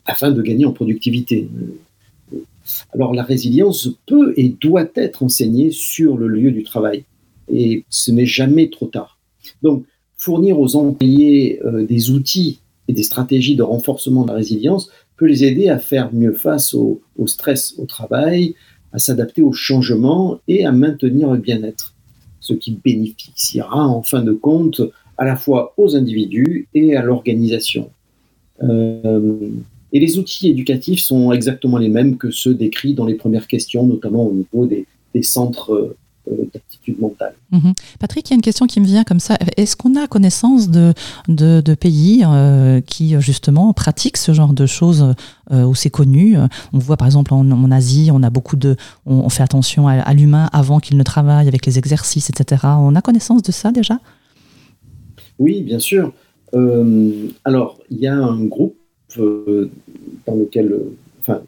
afin 0.05 0.31
de 0.31 0.41
gagner 0.41 0.65
en 0.65 0.73
productivité. 0.73 1.47
Alors 2.93 3.13
la 3.13 3.23
résilience 3.23 3.89
peut 4.05 4.33
et 4.37 4.49
doit 4.49 4.89
être 4.95 5.23
enseignée 5.23 5.71
sur 5.71 6.17
le 6.17 6.27
lieu 6.27 6.51
du 6.51 6.63
travail, 6.63 7.05
et 7.51 7.85
ce 7.89 8.11
n'est 8.11 8.25
jamais 8.25 8.69
trop 8.69 8.87
tard. 8.87 9.19
Donc, 9.61 9.85
fournir 10.17 10.59
aux 10.59 10.75
employés 10.75 11.61
euh, 11.63 11.85
des 11.85 12.09
outils 12.11 12.59
et 12.87 12.93
des 12.93 13.03
stratégies 13.03 13.55
de 13.55 13.63
renforcement 13.63 14.23
de 14.23 14.29
la 14.29 14.35
résilience 14.35 14.89
peut 15.17 15.25
les 15.25 15.43
aider 15.43 15.69
à 15.69 15.79
faire 15.79 16.13
mieux 16.13 16.33
face 16.33 16.73
au, 16.73 17.01
stress 17.25 17.75
au 17.77 17.85
travail, 17.85 18.55
à 18.91 18.99
s'adapter 18.99 19.41
aux 19.41 19.53
changements 19.53 20.39
et 20.47 20.65
à 20.65 20.71
maintenir 20.71 21.31
le 21.31 21.37
bien-être, 21.37 21.93
ce 22.39 22.53
qui 22.53 22.71
bénéficiera 22.83 23.87
en 23.87 24.01
fin 24.01 24.21
de 24.21 24.33
compte 24.33 24.81
à 25.17 25.25
la 25.25 25.35
fois 25.35 25.73
aux 25.77 25.95
individus 25.95 26.67
et 26.73 26.95
à 26.95 27.01
l'organisation. 27.01 27.89
Euh, 28.63 29.49
et 29.93 29.99
les 29.99 30.17
outils 30.17 30.49
éducatifs 30.49 30.99
sont 30.99 31.31
exactement 31.31 31.77
les 31.77 31.89
mêmes 31.89 32.17
que 32.17 32.31
ceux 32.31 32.53
décrits 32.53 32.93
dans 32.93 33.05
les 33.05 33.15
premières 33.15 33.47
questions, 33.47 33.85
notamment 33.85 34.27
au 34.27 34.33
niveau 34.33 34.65
des, 34.65 34.85
des 35.13 35.23
centres 35.23 35.95
euh, 36.27 36.45
d'attitude 36.53 36.99
mentale. 36.99 37.35
Mhm. 37.51 37.73
Patrick, 37.99 38.27
il 38.29 38.31
y 38.31 38.33
a 38.33 38.35
une 38.35 38.41
question 38.41 38.65
qui 38.65 38.79
me 38.79 38.85
vient 38.85 39.03
comme 39.03 39.19
ça. 39.19 39.37
Est-ce 39.57 39.75
qu'on 39.75 39.95
a 39.95 40.07
connaissance 40.07 40.69
de, 40.69 40.93
de, 41.27 41.75
pays 41.75 42.23
euh, 42.25 42.81
qui 42.81 43.19
justement 43.21 43.73
pratiquent 43.73 44.17
ce 44.17 44.33
genre 44.33 44.53
de 44.53 44.65
choses 44.65 45.13
euh, 45.51 45.63
où 45.65 45.75
c'est 45.75 45.89
connu 45.89 46.37
On 46.73 46.79
voit 46.79 46.97
par 46.97 47.07
exemple 47.07 47.33
en, 47.33 47.71
Asie, 47.71 48.09
on 48.11 48.23
a 48.23 48.29
beaucoup 48.29 48.55
de, 48.55 48.75
on, 49.05 49.29
fait 49.29 49.43
attention 49.43 49.87
à, 49.87 50.13
l'humain 50.13 50.49
avant 50.53 50.79
qu'il 50.79 50.97
ne 50.97 51.03
travaille 51.03 51.47
avec 51.47 51.65
les 51.65 51.77
exercices, 51.77 52.29
etc. 52.29 52.63
On 52.65 52.95
a 52.95 53.01
connaissance 53.01 53.41
de 53.41 53.51
ça 53.51 53.71
déjà? 53.71 53.99
Oui, 55.39 55.61
bien 55.61 55.79
sûr. 55.79 56.13
alors, 57.43 57.77
il 57.89 57.99
y 57.99 58.07
a 58.07 58.15
un 58.15 58.45
groupe 58.45 58.77
dans 59.17 60.35
lequel, 60.35 60.75
enfin, 61.19 61.41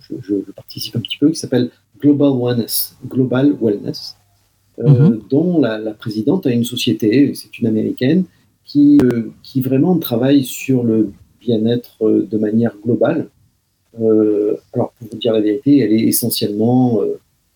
je, 0.00 0.14
je, 0.22 0.34
participe 0.52 0.96
un 0.96 1.00
petit 1.00 1.18
peu, 1.18 1.30
qui 1.30 1.38
s'appelle 1.38 1.70
Global 2.00 2.32
Wellness, 2.40 2.96
Global 3.06 3.56
Wellness 3.60 4.16
euh, 4.80 4.88
mhm. 4.88 5.22
dont 5.28 5.60
la, 5.60 5.92
présidente 5.92 6.46
a 6.46 6.52
une 6.52 6.64
société, 6.64 7.34
c'est 7.34 7.58
une 7.58 7.66
américaine, 7.66 8.24
qui, 8.64 8.98
euh, 9.02 9.30
qui 9.42 9.60
vraiment 9.60 9.98
travaille 9.98 10.44
sur 10.44 10.84
le 10.84 11.10
bien-être 11.40 11.96
euh, 12.02 12.28
de 12.30 12.38
manière 12.38 12.76
globale. 12.84 13.28
alors, 14.72 14.92
pour 14.92 15.08
vous 15.10 15.16
dire 15.16 15.32
la 15.32 15.40
vérité, 15.40 15.78
elle 15.78 15.92
est 15.92 16.04
essentiellement 16.04 17.00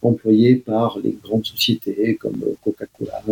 employée 0.01 0.57
par 0.57 0.99
les 0.99 1.17
grandes 1.23 1.45
sociétés 1.45 2.17
comme 2.17 2.41
Coca-Cola 2.65 3.23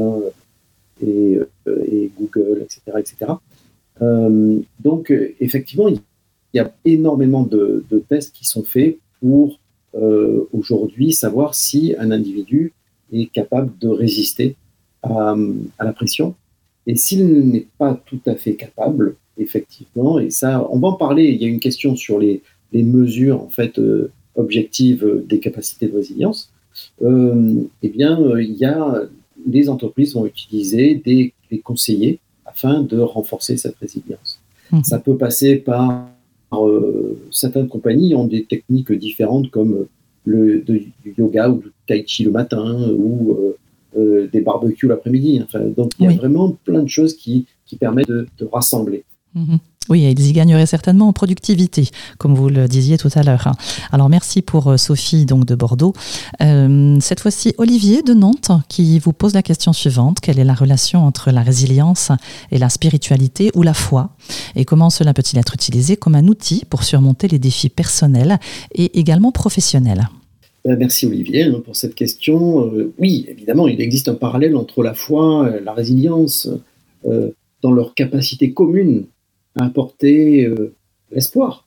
et, 1.02 1.40
et, 1.66 2.10
Google, 2.16 2.62
etc. 2.62 2.80
etc. 2.98 3.32
donc, 4.78 5.12
effectivement, 5.40 5.88
il 5.88 5.98
y 6.54 6.60
a 6.60 6.72
énormément 6.84 7.42
de, 7.42 7.84
de 7.90 7.98
tests 7.98 8.32
qui 8.32 8.44
sont 8.44 8.62
faits 8.62 8.98
pour 9.20 9.58
aujourd'hui 10.52 11.12
savoir 11.12 11.54
si 11.54 11.94
un 11.98 12.10
individu 12.10 12.72
est 13.12 13.26
capable 13.26 13.72
de 13.80 13.88
résister 13.88 14.56
à, 15.02 15.34
la 15.80 15.92
pression. 15.92 16.34
Et 16.86 16.96
s'il 16.96 17.48
n'est 17.48 17.66
pas 17.78 18.00
tout 18.06 18.20
à 18.26 18.34
fait 18.34 18.54
capable, 18.54 19.16
effectivement, 19.38 20.18
et 20.18 20.30
ça, 20.30 20.66
on 20.70 20.78
va 20.78 20.88
en 20.88 20.92
parler, 20.94 21.26
il 21.26 21.42
y 21.42 21.44
a 21.44 21.48
une 21.48 21.60
question 21.60 21.96
sur 21.96 22.18
les, 22.18 22.42
les 22.72 22.82
mesures 22.82 23.42
en 23.42 23.48
fait 23.48 23.78
euh, 23.78 24.10
objectives 24.36 25.24
des 25.26 25.40
capacités 25.40 25.88
de 25.88 25.96
résilience, 25.96 26.52
euh, 27.02 27.62
eh 27.82 27.88
bien, 27.88 28.18
il 28.38 28.54
y 28.54 28.64
a, 28.64 29.02
les 29.46 29.68
entreprises 29.68 30.14
vont 30.14 30.26
utiliser 30.26 30.94
des, 30.94 31.32
des 31.50 31.58
conseillers 31.58 32.20
afin 32.44 32.82
de 32.82 32.98
renforcer 32.98 33.56
cette 33.56 33.76
résilience. 33.76 34.40
Mmh. 34.70 34.82
Ça 34.84 34.98
peut 34.98 35.16
passer 35.16 35.56
par 35.56 35.90
euh, 35.90 36.04
certaines 37.30 37.68
compagnies 37.68 38.14
ont 38.14 38.26
des 38.26 38.44
techniques 38.44 38.92
différentes 38.92 39.50
comme 39.50 39.86
le, 40.24 40.60
du 40.60 40.92
yoga 41.16 41.48
ou 41.48 41.58
du 41.58 41.72
tai 41.86 42.04
chi 42.06 42.24
le 42.24 42.30
matin 42.30 42.90
ou 42.90 43.32
euh, 43.32 43.56
euh, 43.96 44.28
des 44.32 44.40
barbecues 44.40 44.86
l'après-midi. 44.86 45.40
Enfin, 45.42 45.60
donc 45.60 45.92
il 45.98 46.06
y 46.06 46.08
a 46.08 46.16
vraiment 46.16 46.56
plein 46.64 46.82
de 46.82 46.88
choses 46.88 47.14
qui, 47.14 47.46
qui 47.66 47.76
permettent 47.76 48.10
de, 48.10 48.26
rassembler. 48.52 49.04
Mhm. 49.34 49.58
Oui, 49.88 50.02
ils 50.02 50.28
y 50.28 50.32
gagneraient 50.32 50.66
certainement 50.66 51.08
en 51.08 51.12
productivité, 51.12 51.88
comme 52.18 52.34
vous 52.34 52.48
le 52.48 52.68
disiez 52.68 52.98
tout 52.98 53.08
à 53.14 53.22
l'heure. 53.22 53.50
Alors 53.90 54.08
merci 54.08 54.40
pour 54.42 54.68
euh, 54.68 54.76
Sophie 54.76 55.24
donc 55.24 55.46
de 55.46 55.54
Bordeaux. 55.54 55.94
Euh, 56.42 56.96
cette 57.00 57.18
fois-ci, 57.18 57.54
Olivier 57.58 58.02
de 58.02 58.12
Nantes 58.12 58.52
qui 58.68 58.98
vous 58.98 59.12
pose 59.12 59.34
la 59.34 59.42
question 59.42 59.72
suivante 59.72 60.20
quelle 60.20 60.38
est 60.38 60.44
la 60.44 60.54
relation 60.54 61.04
entre 61.04 61.32
la 61.32 61.42
résilience 61.42 62.12
et 62.52 62.58
la 62.58 62.68
spiritualité 62.68 63.50
ou 63.54 63.62
la 63.62 63.74
foi? 63.74 64.10
Et 64.54 64.64
comment 64.64 64.90
cela 64.90 65.12
peut-il 65.14 65.38
être 65.38 65.54
utilisé 65.54 65.96
comme 65.96 66.14
un 66.14 66.28
outil 66.28 66.64
pour 66.68 66.84
surmonter 66.84 67.26
les 67.26 67.38
défis 67.38 67.70
personnels 67.70 68.38
et 68.74 68.98
également 69.00 69.32
professionnels? 69.32 70.08
Ben, 70.64 70.76
Merci 70.78 71.06
Olivier 71.06 71.44
hein, 71.44 71.62
pour 71.64 71.74
cette 71.74 71.94
question. 71.94 72.66
Euh, 72.66 72.92
oui, 72.98 73.26
évidemment, 73.28 73.66
il 73.66 73.80
existe 73.80 74.08
un 74.08 74.14
parallèle 74.14 74.56
entre 74.56 74.82
la 74.82 74.94
foi 74.94 75.50
et 75.56 75.64
la 75.64 75.72
résilience 75.72 76.48
dans 77.62 77.72
leur 77.72 77.94
capacité 77.94 78.52
commune 78.52 79.06
à 79.56 79.64
apporter 79.64 80.44
euh, 80.44 80.74
l'espoir 81.10 81.66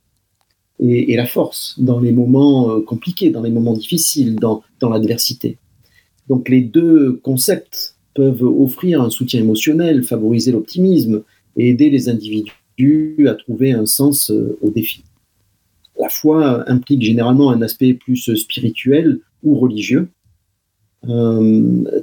et, 0.79 1.15
la 1.15 1.25
force 1.25 1.75
dans 1.79 1.99
les 1.99 2.11
moments 2.11 2.71
euh, 2.71 2.81
compliqués, 2.81 3.29
dans 3.29 3.41
les 3.41 3.51
moments 3.51 3.73
difficiles, 3.73 4.35
dans, 4.35 4.63
l'adversité. 4.81 5.57
Donc 6.27 6.49
les 6.49 6.61
deux 6.61 7.13
concepts 7.23 7.95
peuvent 8.13 8.43
offrir 8.43 9.01
un 9.01 9.09
soutien 9.09 9.39
émotionnel, 9.39 10.03
favoriser 10.03 10.51
l'optimisme 10.51 11.23
et 11.57 11.69
aider 11.69 11.89
les 11.89 12.09
individus 12.09 13.27
à 13.27 13.35
trouver 13.35 13.71
un 13.71 13.85
sens 13.85 14.29
euh, 14.29 14.57
au 14.61 14.69
défi. 14.69 15.03
La 15.99 16.09
foi 16.09 16.69
implique 16.69 17.01
généralement 17.01 17.51
un 17.51 17.61
aspect 17.61 17.93
plus 17.93 18.35
spirituel 18.35 19.19
ou 19.43 19.57
religieux, 19.59 20.09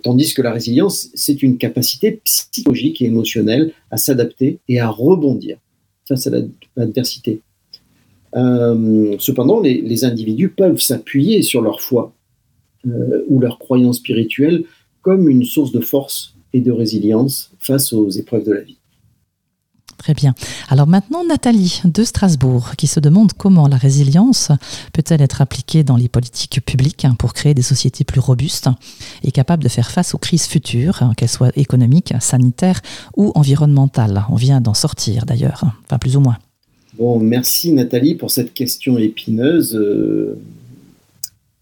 tandis 0.02 0.34
que 0.34 0.42
la 0.42 0.52
résilience, 0.52 1.08
c'est 1.14 1.42
une 1.42 1.58
capacité 1.58 2.20
psychologique 2.22 3.02
et 3.02 3.06
émotionnelle 3.06 3.72
à 3.90 3.96
s'adapter 3.96 4.60
et 4.68 4.78
à 4.78 4.88
rebondir 4.88 5.58
face 6.10 6.26
à 6.26 6.32
l'adversité. 6.76 7.40
Euh, 8.36 9.16
cependant, 9.18 9.60
les, 9.60 10.04
individus 10.04 10.48
peuvent 10.48 10.80
s'appuyer 10.80 11.42
sur 11.42 11.62
leur 11.62 11.80
foi 11.80 12.12
euh, 12.86 13.24
ou 13.28 13.38
leur 13.40 13.58
croyance 13.58 13.98
spirituelle 13.98 14.64
comme 15.02 15.28
une 15.28 15.44
source 15.44 15.72
de 15.72 15.80
force 15.80 16.34
et 16.52 16.60
de 16.60 16.72
résilience 16.72 17.52
face 17.58 17.92
aux 17.92 18.10
épreuves 18.10 18.44
de 18.44 18.52
la 18.52 18.60
vie. 18.60 18.79
Très 20.00 20.14
bien. 20.14 20.34
Alors 20.70 20.86
maintenant, 20.86 21.26
Nathalie 21.26 21.82
de 21.84 22.04
Strasbourg, 22.04 22.70
qui 22.78 22.86
se 22.86 23.00
demande 23.00 23.34
comment 23.34 23.68
la 23.68 23.76
résilience 23.76 24.50
peut-elle 24.94 25.20
être 25.20 25.42
appliquée 25.42 25.84
dans 25.84 25.96
les 25.96 26.08
politiques 26.08 26.64
publiques 26.64 27.04
hein, 27.04 27.14
pour 27.18 27.34
créer 27.34 27.52
des 27.52 27.60
sociétés 27.60 28.02
plus 28.02 28.18
robustes 28.18 28.70
et 29.22 29.30
capables 29.30 29.62
de 29.62 29.68
faire 29.68 29.90
face 29.90 30.14
aux 30.14 30.18
crises 30.18 30.46
futures, 30.46 31.02
hein, 31.02 31.12
qu'elles 31.18 31.28
soient 31.28 31.52
économiques, 31.54 32.14
sanitaires 32.18 32.80
ou 33.14 33.30
environnementales. 33.34 34.24
On 34.30 34.36
vient 34.36 34.62
d'en 34.62 34.72
sortir 34.72 35.26
d'ailleurs, 35.26 35.64
enfin 35.84 35.98
plus 35.98 36.16
ou 36.16 36.20
moins. 36.20 36.38
Bon, 36.98 37.18
merci 37.18 37.70
Nathalie 37.70 38.14
pour 38.14 38.30
cette 38.30 38.54
question 38.54 38.96
épineuse. 38.96 39.76
Euh, 39.76 40.40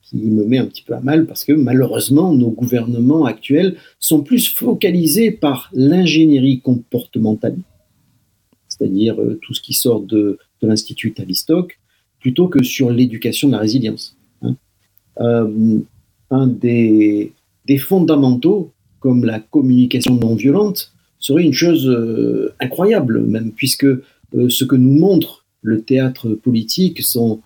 qui 0.02 0.16
me 0.16 0.45
met 0.45 0.57
un 0.57 0.64
petit 0.64 0.83
peu 0.83 0.95
à 0.95 1.00
mal 1.00 1.26
parce 1.26 1.45
que 1.45 1.52
malheureusement, 1.52 2.33
nos 2.33 2.50
gouvernements 2.50 3.26
actuels 3.26 3.76
sont 3.99 4.23
plus 4.23 4.49
focalisés 4.49 5.33
par 5.33 5.71
l'ingénierie 5.75 6.61
comportementale 6.61 7.57
c'est-à-dire 8.78 9.20
euh, 9.20 9.38
tout 9.42 9.54
ce 9.54 9.61
qui 9.61 9.75
sort 9.75 10.00
de, 10.00 10.38
l'Institut 10.62 11.12
Tavistock, 11.12 11.78
plutôt 12.20 12.49
que 12.49 12.64
sur 12.64 12.90
l'éducation 12.90 13.49
de 13.49 13.52
la 13.52 13.61
résilience. 13.61 14.16
Hein. 14.42 14.56
un 16.30 16.47
des, 16.49 17.32
des, 17.66 17.78
fondamentaux, 17.78 18.73
comme 18.99 19.25
la 19.25 19.38
communication 19.38 20.16
non 20.16 20.35
violente, 20.35 20.92
serait 21.20 21.44
une 21.44 21.52
chose 21.52 21.88
incroyable, 22.58 23.20
même, 23.23 23.52
puisque 23.52 23.87
ce 24.32 24.64
que 24.64 24.75
nous 24.75 24.99
montre 24.99 25.47
le 25.62 25.82
théâtre 25.82 26.30
politique 26.30 27.02
sont 27.02 27.40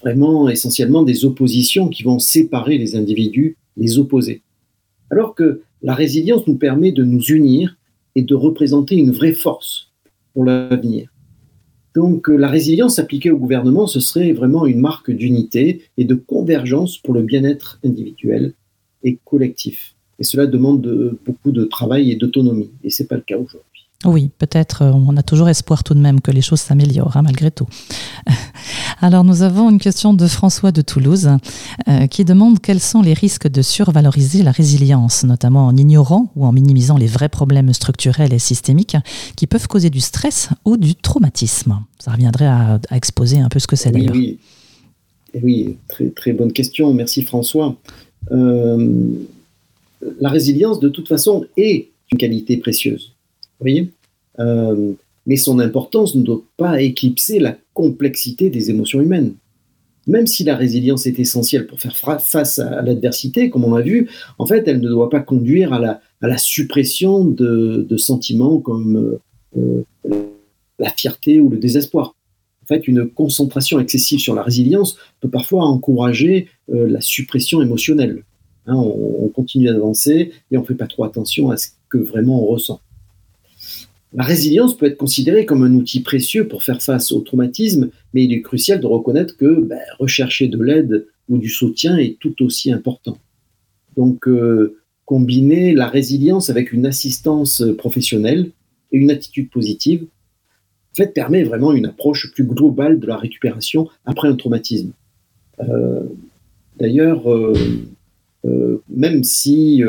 vraiment 0.00 0.48
essentiellement 0.48 1.02
des 1.02 1.24
oppositions 1.24 1.88
qui 1.88 2.02
vont 2.02 2.18
séparer 2.18 2.78
les 2.78 2.96
individus, 2.96 3.56
les 3.76 3.98
opposer. 3.98 4.42
Alors 5.10 5.34
que 5.34 5.62
la 5.82 5.94
résilience 5.94 6.46
nous 6.46 6.56
permet 6.56 6.92
de 6.92 7.04
nous 7.04 7.22
unir 7.22 7.76
et 8.14 8.22
de 8.22 8.34
représenter 8.34 8.96
une 8.96 9.10
vraie 9.10 9.32
force 9.32 9.85
l'avenir. 10.44 11.12
Donc 11.94 12.28
euh, 12.28 12.36
la 12.36 12.48
résilience 12.48 12.98
appliquée 12.98 13.30
au 13.30 13.38
gouvernement, 13.38 13.86
ce 13.86 14.00
serait 14.00 14.32
vraiment 14.32 14.66
une 14.66 14.80
marque 14.80 15.10
d'unité 15.10 15.82
et 15.96 16.04
de 16.04 16.14
convergence 16.14 16.98
pour 16.98 17.14
le 17.14 17.22
bien-être 17.22 17.78
individuel 17.84 18.52
et 19.02 19.18
collectif. 19.24 19.94
Et 20.18 20.24
cela 20.24 20.46
demande 20.46 21.18
beaucoup 21.24 21.52
de 21.52 21.64
travail 21.64 22.10
et 22.10 22.16
d'autonomie. 22.16 22.70
Et 22.84 22.90
ce 22.90 23.02
n'est 23.02 23.06
pas 23.06 23.16
le 23.16 23.22
cas 23.22 23.36
aujourd'hui. 23.36 23.75
Oui, 24.04 24.30
peut-être, 24.38 24.82
euh, 24.82 24.92
on 24.92 25.16
a 25.16 25.22
toujours 25.22 25.48
espoir 25.48 25.82
tout 25.82 25.94
de 25.94 26.00
même 26.00 26.20
que 26.20 26.30
les 26.30 26.42
choses 26.42 26.60
s'améliorent, 26.60 27.16
hein, 27.16 27.22
malgré 27.22 27.50
tout. 27.50 27.66
Alors, 29.00 29.24
nous 29.24 29.42
avons 29.42 29.70
une 29.70 29.78
question 29.78 30.12
de 30.12 30.26
François 30.26 30.70
de 30.70 30.82
Toulouse 30.82 31.30
euh, 31.88 32.06
qui 32.06 32.24
demande 32.24 32.60
quels 32.60 32.80
sont 32.80 33.00
les 33.00 33.14
risques 33.14 33.48
de 33.48 33.62
survaloriser 33.62 34.42
la 34.42 34.50
résilience, 34.50 35.24
notamment 35.24 35.66
en 35.66 35.76
ignorant 35.76 36.30
ou 36.36 36.44
en 36.44 36.52
minimisant 36.52 36.98
les 36.98 37.06
vrais 37.06 37.30
problèmes 37.30 37.72
structurels 37.72 38.34
et 38.34 38.38
systémiques 38.38 38.96
qui 39.34 39.46
peuvent 39.46 39.66
causer 39.66 39.88
du 39.88 40.00
stress 40.00 40.50
ou 40.66 40.76
du 40.76 40.94
traumatisme. 40.94 41.80
Ça 41.98 42.12
reviendrait 42.12 42.46
à, 42.46 42.78
exposer 42.92 43.40
un 43.40 43.48
peu 43.48 43.58
ce 43.58 43.66
que 43.66 43.76
c'est 43.76 43.90
d'ailleurs. 43.90 44.14
Oui, 44.14 44.38
oui. 45.42 45.76
très, 45.88 46.10
très 46.10 46.32
bonne 46.32 46.52
question. 46.52 46.92
Merci 46.92 47.22
François. 47.22 47.76
Euh, 48.30 48.94
la 50.20 50.28
résilience, 50.28 50.80
de 50.80 50.90
toute 50.90 51.08
façon, 51.08 51.46
est 51.56 51.88
une 52.12 52.18
qualité 52.18 52.58
précieuse. 52.58 53.15
Voyez 53.60 53.90
euh, 54.38 54.92
mais 55.26 55.36
son 55.36 55.58
importance 55.58 56.14
ne 56.14 56.22
doit 56.22 56.42
pas 56.56 56.80
éclipser 56.80 57.40
la 57.40 57.56
complexité 57.74 58.48
des 58.48 58.70
émotions 58.70 59.00
humaines. 59.00 59.34
Même 60.06 60.28
si 60.28 60.44
la 60.44 60.54
résilience 60.54 61.06
est 61.06 61.18
essentielle 61.18 61.66
pour 61.66 61.80
faire 61.80 61.96
face 61.96 62.60
à 62.60 62.80
l'adversité, 62.82 63.50
comme 63.50 63.64
on 63.64 63.74
l'a 63.74 63.82
vu, 63.82 64.08
en 64.38 64.46
fait, 64.46 64.68
elle 64.68 64.80
ne 64.80 64.88
doit 64.88 65.10
pas 65.10 65.18
conduire 65.18 65.72
à 65.72 65.80
la, 65.80 66.38
suppression 66.38 67.24
de, 67.24 67.96
sentiments 67.96 68.60
comme 68.60 69.18
euh, 69.56 69.82
la 70.78 70.90
fierté 70.90 71.40
ou 71.40 71.48
le 71.48 71.56
désespoir. 71.56 72.14
En 72.62 72.66
fait, 72.66 72.86
une 72.86 73.08
concentration 73.08 73.80
excessive 73.80 74.20
sur 74.20 74.34
la 74.34 74.42
résilience 74.42 74.96
peut 75.20 75.28
parfois 75.28 75.64
encourager 75.64 76.48
euh, 76.72 76.88
la 76.88 77.00
suppression 77.00 77.60
émotionnelle. 77.62 78.22
Hein, 78.66 78.76
on, 78.76 79.24
on, 79.24 79.28
continue 79.28 79.66
d'avancer 79.66 80.32
et 80.50 80.56
on 80.56 80.62
ne 80.62 80.66
fait 80.66 80.74
pas 80.74 80.88
trop 80.88 81.04
attention 81.04 81.50
à 81.50 81.56
ce 81.56 81.68
que 81.88 81.98
vraiment 81.98 82.42
on 82.42 82.46
ressent. 82.46 82.80
La 84.16 84.24
résilience 84.24 84.76
peut 84.76 84.86
être 84.86 84.96
considérée 84.96 85.44
comme 85.44 85.62
un 85.62 85.74
outil 85.74 86.00
précieux 86.00 86.48
pour 86.48 86.62
faire 86.62 86.82
face 86.82 87.12
au 87.12 87.20
traumatisme, 87.20 87.90
mais 88.14 88.24
il 88.24 88.32
est 88.32 88.40
crucial 88.40 88.80
de 88.80 88.86
reconnaître 88.86 89.36
que 89.36 89.60
ben, 89.60 89.78
rechercher 89.98 90.48
de 90.48 90.60
l'aide 90.60 91.06
ou 91.28 91.36
du 91.36 91.50
soutien 91.50 91.98
est 91.98 92.18
tout 92.18 92.42
aussi 92.42 92.72
important. 92.72 93.18
Donc, 93.94 94.26
euh, 94.26 94.78
combiner 95.04 95.74
la 95.74 95.86
résilience 95.86 96.48
avec 96.48 96.72
une 96.72 96.86
assistance 96.86 97.62
professionnelle 97.76 98.50
et 98.90 98.96
une 98.96 99.10
attitude 99.10 99.50
positive, 99.50 100.06
permet 101.04 101.44
vraiment 101.44 101.72
une 101.72 101.84
approche 101.84 102.32
plus 102.32 102.44
globale 102.44 102.98
de 102.98 103.06
la 103.06 103.18
récupération 103.18 103.88
après 104.06 104.28
un 104.28 104.34
traumatisme. 104.34 104.92
Euh, 105.60 106.04
d'ailleurs, 106.78 107.30
euh, 107.30 108.82
même 108.88 109.22
si 109.22 109.82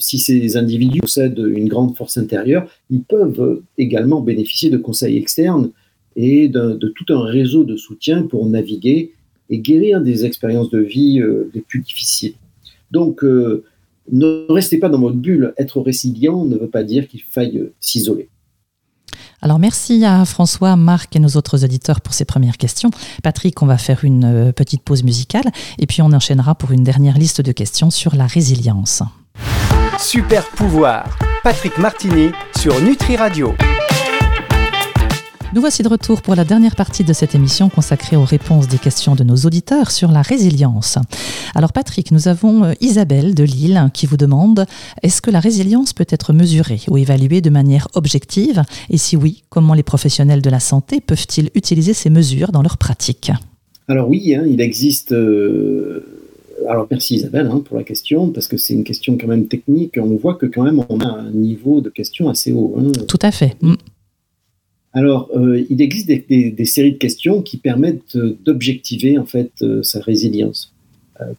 si 0.00 0.18
ces 0.18 0.56
individus 0.56 1.00
possèdent 1.00 1.38
une 1.38 1.68
grande 1.68 1.96
force 1.96 2.16
intérieure, 2.16 2.68
ils 2.90 3.02
peuvent 3.02 3.62
également 3.78 4.20
bénéficier 4.20 4.70
de 4.70 4.78
conseils 4.78 5.16
externes 5.16 5.70
et 6.16 6.48
de, 6.48 6.92
tout 6.96 7.12
un 7.14 7.22
réseau 7.22 7.62
de 7.64 7.76
soutien 7.76 8.22
pour 8.22 8.46
naviguer 8.46 9.12
et 9.48 9.58
guérir 9.58 10.00
des 10.00 10.24
expériences 10.24 10.70
de 10.70 10.80
vie 10.80 11.20
euh, 11.20 11.50
les 11.54 11.60
plus 11.60 11.80
difficiles. 11.80 12.34
Donc, 12.90 13.22
euh, 13.22 13.64
ne 14.10 14.46
restez 14.50 14.78
pas 14.78 14.88
dans 14.88 15.00
votre 15.00 15.16
bulle. 15.16 15.54
Être 15.56 15.80
résilient 15.80 16.44
ne 16.44 16.56
veut 16.56 16.68
pas 16.68 16.82
dire 16.82 17.06
qu'il 17.06 17.22
faille 17.22 17.70
s'isoler. 17.78 18.28
Alors 19.42 19.58
merci 19.58 20.04
à 20.04 20.24
François, 20.24 20.76
Marc 20.76 21.16
et 21.16 21.18
nos 21.18 21.30
autres 21.30 21.64
auditeurs 21.64 22.00
pour 22.00 22.12
ces 22.12 22.24
premières 22.24 22.58
questions. 22.58 22.90
Patrick, 23.22 23.62
on 23.62 23.66
va 23.66 23.78
faire 23.78 24.04
une 24.04 24.24
euh, 24.24 24.52
petite 24.52 24.82
pause 24.82 25.02
musicale 25.02 25.50
et 25.78 25.86
puis 25.86 26.02
on 26.02 26.12
enchaînera 26.12 26.54
pour 26.54 26.72
une 26.72 26.84
dernière 26.84 27.16
liste 27.16 27.40
de 27.40 27.52
questions 27.52 27.90
sur 27.90 28.14
la 28.14 28.26
résilience. 28.26 29.02
Super 30.00 30.48
pouvoir, 30.48 31.18
Patrick 31.44 31.76
Martini 31.76 32.30
sur 32.58 32.80
Nutri 32.80 33.16
Radio. 33.16 33.52
Nous 35.54 35.60
voici 35.60 35.82
de 35.82 35.88
retour 35.88 36.22
pour 36.22 36.34
la 36.34 36.46
dernière 36.46 36.74
partie 36.74 37.04
de 37.04 37.12
cette 37.12 37.34
émission 37.34 37.68
consacrée 37.68 38.16
aux 38.16 38.24
réponses 38.24 38.66
des 38.66 38.78
questions 38.78 39.14
de 39.14 39.24
nos 39.24 39.36
auditeurs 39.36 39.90
sur 39.90 40.10
la 40.10 40.22
résilience. 40.22 40.96
Alors 41.54 41.74
Patrick, 41.74 42.12
nous 42.12 42.28
avons 42.28 42.64
euh, 42.64 42.72
Isabelle 42.80 43.34
de 43.34 43.44
Lille 43.44 43.90
qui 43.92 44.06
vous 44.06 44.16
demande 44.16 44.64
est-ce 45.02 45.20
que 45.20 45.30
la 45.30 45.38
résilience 45.38 45.92
peut 45.92 46.06
être 46.08 46.32
mesurée 46.32 46.80
ou 46.88 46.96
évaluée 46.96 47.42
de 47.42 47.50
manière 47.50 47.86
objective? 47.92 48.62
Et 48.88 48.96
si 48.96 49.16
oui, 49.16 49.42
comment 49.50 49.74
les 49.74 49.82
professionnels 49.82 50.40
de 50.40 50.50
la 50.50 50.60
santé 50.60 51.02
peuvent-ils 51.02 51.50
utiliser 51.54 51.92
ces 51.92 52.08
mesures 52.08 52.52
dans 52.52 52.62
leur 52.62 52.78
pratique 52.78 53.32
Alors 53.86 54.08
oui, 54.08 54.34
hein, 54.34 54.44
il 54.48 54.62
existe... 54.62 55.12
Euh, 55.12 56.19
alors 56.68 56.86
merci 56.90 57.16
Isabelle 57.16 57.46
hein, 57.46 57.62
pour 57.64 57.76
la 57.76 57.84
question, 57.84 58.30
parce 58.30 58.48
que 58.48 58.56
c'est 58.56 58.74
une 58.74 58.84
question 58.84 59.16
quand 59.18 59.26
même 59.26 59.48
technique. 59.48 59.98
On 59.98 60.16
voit 60.16 60.34
que 60.34 60.46
quand 60.46 60.62
même 60.62 60.82
on 60.88 61.00
a 61.00 61.08
un 61.08 61.30
niveau 61.30 61.80
de 61.80 61.90
question 61.90 62.28
assez 62.28 62.52
haut. 62.52 62.74
Hein. 62.78 62.92
Tout 63.08 63.18
à 63.22 63.30
fait. 63.30 63.56
Mm. 63.60 63.74
Alors, 64.92 65.30
euh, 65.36 65.64
il 65.70 65.80
existe 65.82 66.08
des, 66.08 66.64
séries 66.64 66.92
de 66.92 66.98
questions 66.98 67.42
qui 67.42 67.58
permettent 67.58 68.16
euh, 68.16 68.36
d'objectiver 68.44 69.18
en 69.18 69.24
fait 69.24 69.52
euh, 69.62 69.82
sa 69.82 70.00
résilience. 70.00 70.72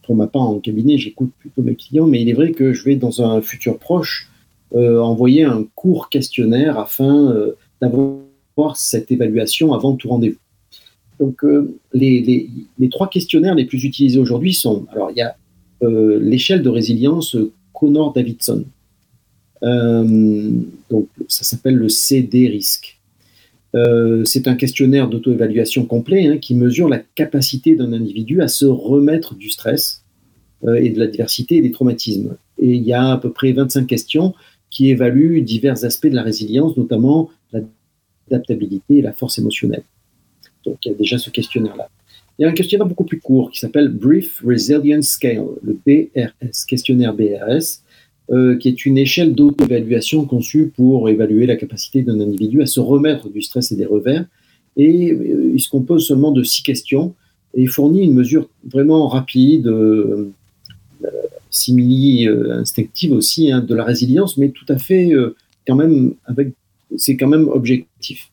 pour 0.04 0.16
ma 0.16 0.28
part, 0.28 0.44
en 0.44 0.60
cabinet, 0.60 0.98
j'écoute 0.98 1.32
plutôt 1.40 1.62
mes 1.64 1.76
clients, 1.76 2.08
mais 2.08 2.22
il 2.22 2.30
est 2.30 2.34
vrai 2.34 2.52
que 2.52 2.72
je 2.72 2.84
vais 2.84 2.96
dans 2.96 3.22
un 3.22 3.42
futur 3.42 3.78
proche 3.78 4.30
envoyer 4.74 5.44
un 5.44 5.66
court 5.76 6.08
questionnaire 6.08 6.80
afin 6.80 7.36
d'avoir 7.82 8.78
cette 8.78 9.12
évaluation 9.12 9.74
avant 9.74 9.96
tout 9.96 10.08
rendez-vous. 10.08 10.41
Donc, 11.22 11.44
euh, 11.44 11.78
les, 11.94 12.50
trois 12.90 13.08
questionnaires 13.08 13.54
les 13.54 13.66
plus 13.66 13.84
utilisés 13.84 14.18
aujourd'hui 14.18 14.56
sont, 14.56 14.88
alors 14.92 15.12
euh, 15.84 16.20
l'échelle 16.20 16.64
de 16.64 16.70
résilience 16.70 17.38
Connor-Davidson. 17.74 18.66
Euh, 19.62 20.50
donc, 20.90 21.08
ça 21.28 21.44
s'appelle 21.44 21.76
le 21.76 21.90
CD-RISC. 21.90 23.00
c'est 24.26 24.48
un 24.48 24.56
questionnaire 24.56 25.08
d'auto-évaluation 25.08 25.86
complet 25.86 26.26
hein, 26.26 26.38
qui 26.40 26.56
mesure 26.56 26.90
la 26.90 26.98
capacité 26.98 27.76
d'un 27.76 27.94
individu 27.94 28.42
à 28.42 28.48
se 28.48 28.66
remettre 28.66 29.36
du 29.36 29.52
stress 29.52 30.04
et 30.68 30.90
de 30.90 31.00
l'adversité 31.00 31.58
et 31.58 31.62
des 31.62 31.72
traumatismes. 31.72 32.36
Et 32.58 32.74
il 32.74 32.84
y 32.84 32.94
a 32.94 33.12
à 33.12 33.18
peu 33.18 33.32
près 33.32 33.52
25 33.52 33.86
questions 33.86 34.34
qui 34.72 34.90
évaluent 34.90 35.44
divers 35.44 35.86
aspects 35.86 36.08
de 36.08 36.16
la 36.16 36.24
résilience, 36.24 36.76
notamment 36.78 37.30
l'adaptabilité 37.52 38.98
et 38.98 39.02
la 39.04 39.14
force 39.14 39.38
émotionnelle. 39.38 39.84
Donc 40.66 40.78
il 40.86 40.92
y 40.92 40.96
a 40.96 40.98
déjà 40.98 41.18
ce 41.18 41.30
questionnaire-là. 41.30 41.90
Il 42.40 42.44
y 42.44 42.46
a 42.46 42.50
un 42.50 42.54
questionnaire 42.54 42.88
beaucoup 42.88 43.04
plus 43.04 43.20
court 43.20 43.52
qui 43.52 43.60
s'appelle 43.60 43.90
Brief 43.90 44.42
Resilience 44.44 45.10
Scale, 45.10 45.46
le 45.62 45.78
BRS, 45.86 46.66
questionnaire 46.68 47.14
BRS, 47.14 47.84
euh, 48.32 48.58
qui 48.58 48.70
est 48.70 48.86
une 48.86 48.98
échelle 48.98 49.36
d'auto-évaluation 49.36 50.26
conçue 50.26 50.72
pour 50.76 51.10
évaluer 51.10 51.46
la 51.46 51.58
capacité 51.58 52.02
d'un 52.02 52.20
individu 52.20 52.62
à 52.62 52.66
se 52.66 52.80
remettre 52.80 53.30
du 53.30 53.42
stress 53.42 53.72
et 53.72 53.76
des 53.76 53.86
revers. 53.86 54.26
Et 54.78 55.12
euh, 55.12 55.52
il 55.54 55.60
se 55.60 55.70
compose 55.70 56.08
seulement 56.08 56.32
de 56.32 56.42
six 56.42 56.64
questions 56.64 57.14
et 57.54 57.68
fournit 57.68 58.06
une 58.06 58.14
mesure 58.14 58.48
vraiment 58.64 59.08
rapide, 59.08 59.68
euh, 59.68 60.32
simili-instinctive 61.50 63.12
aussi, 63.12 63.52
hein, 63.52 63.60
de 63.60 63.76
la 63.76 63.84
résilience, 63.84 64.38
mais 64.38 64.50
tout 64.50 64.66
à 64.70 64.78
fait 64.78 65.12
quand 65.68 65.76
même 65.76 66.14
avec, 66.26 66.54
c'est 66.96 67.18
quand 67.18 67.28
même 67.28 67.50
objectif. 67.50 68.30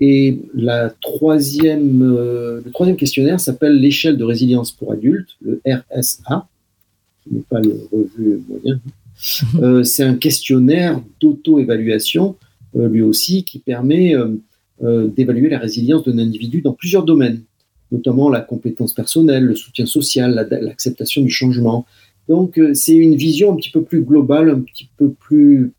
Et 0.00 0.38
la 0.54 0.90
troisième, 0.90 2.02
euh, 2.02 2.60
le 2.64 2.70
troisième 2.70 2.96
questionnaire 2.96 3.40
s'appelle 3.40 3.80
l'échelle 3.80 4.18
de 4.18 4.24
résilience 4.24 4.70
pour 4.72 4.92
adultes, 4.92 5.30
le 5.40 5.60
RSA, 5.66 6.46
qui 7.22 7.34
n'est 7.34 7.40
pas 7.40 7.60
le 7.60 7.80
revu 7.90 8.42
moyen. 8.48 8.80
Euh, 9.62 9.82
c'est 9.82 10.02
un 10.02 10.16
questionnaire 10.16 11.00
d'auto-évaluation, 11.22 12.36
euh, 12.76 12.86
lui 12.86 13.00
aussi, 13.00 13.44
qui 13.44 13.58
permet 13.58 14.14
d'évaluer 14.82 15.48
la 15.48 15.58
résilience 15.58 16.04
d'un 16.04 16.18
individu 16.18 16.60
dans 16.60 16.74
plusieurs 16.74 17.04
domaines, 17.04 17.40
notamment 17.90 18.28
la 18.28 18.42
compétence 18.42 18.92
personnelle, 18.92 19.44
le 19.44 19.54
soutien 19.54 19.86
social, 19.86 20.46
l'acceptation 20.60 21.22
du 21.22 21.30
changement. 21.30 21.86
Donc, 22.28 22.60
c'est 22.74 22.94
une 22.94 23.16
vision 23.16 23.54
un 23.54 23.56
petit 23.56 23.70
peu 23.70 23.82
plus 23.82 24.02
globale, 24.02 24.50
un 24.50 24.60
petit 24.60 24.90
peu 24.98 25.12
plus 25.12 25.72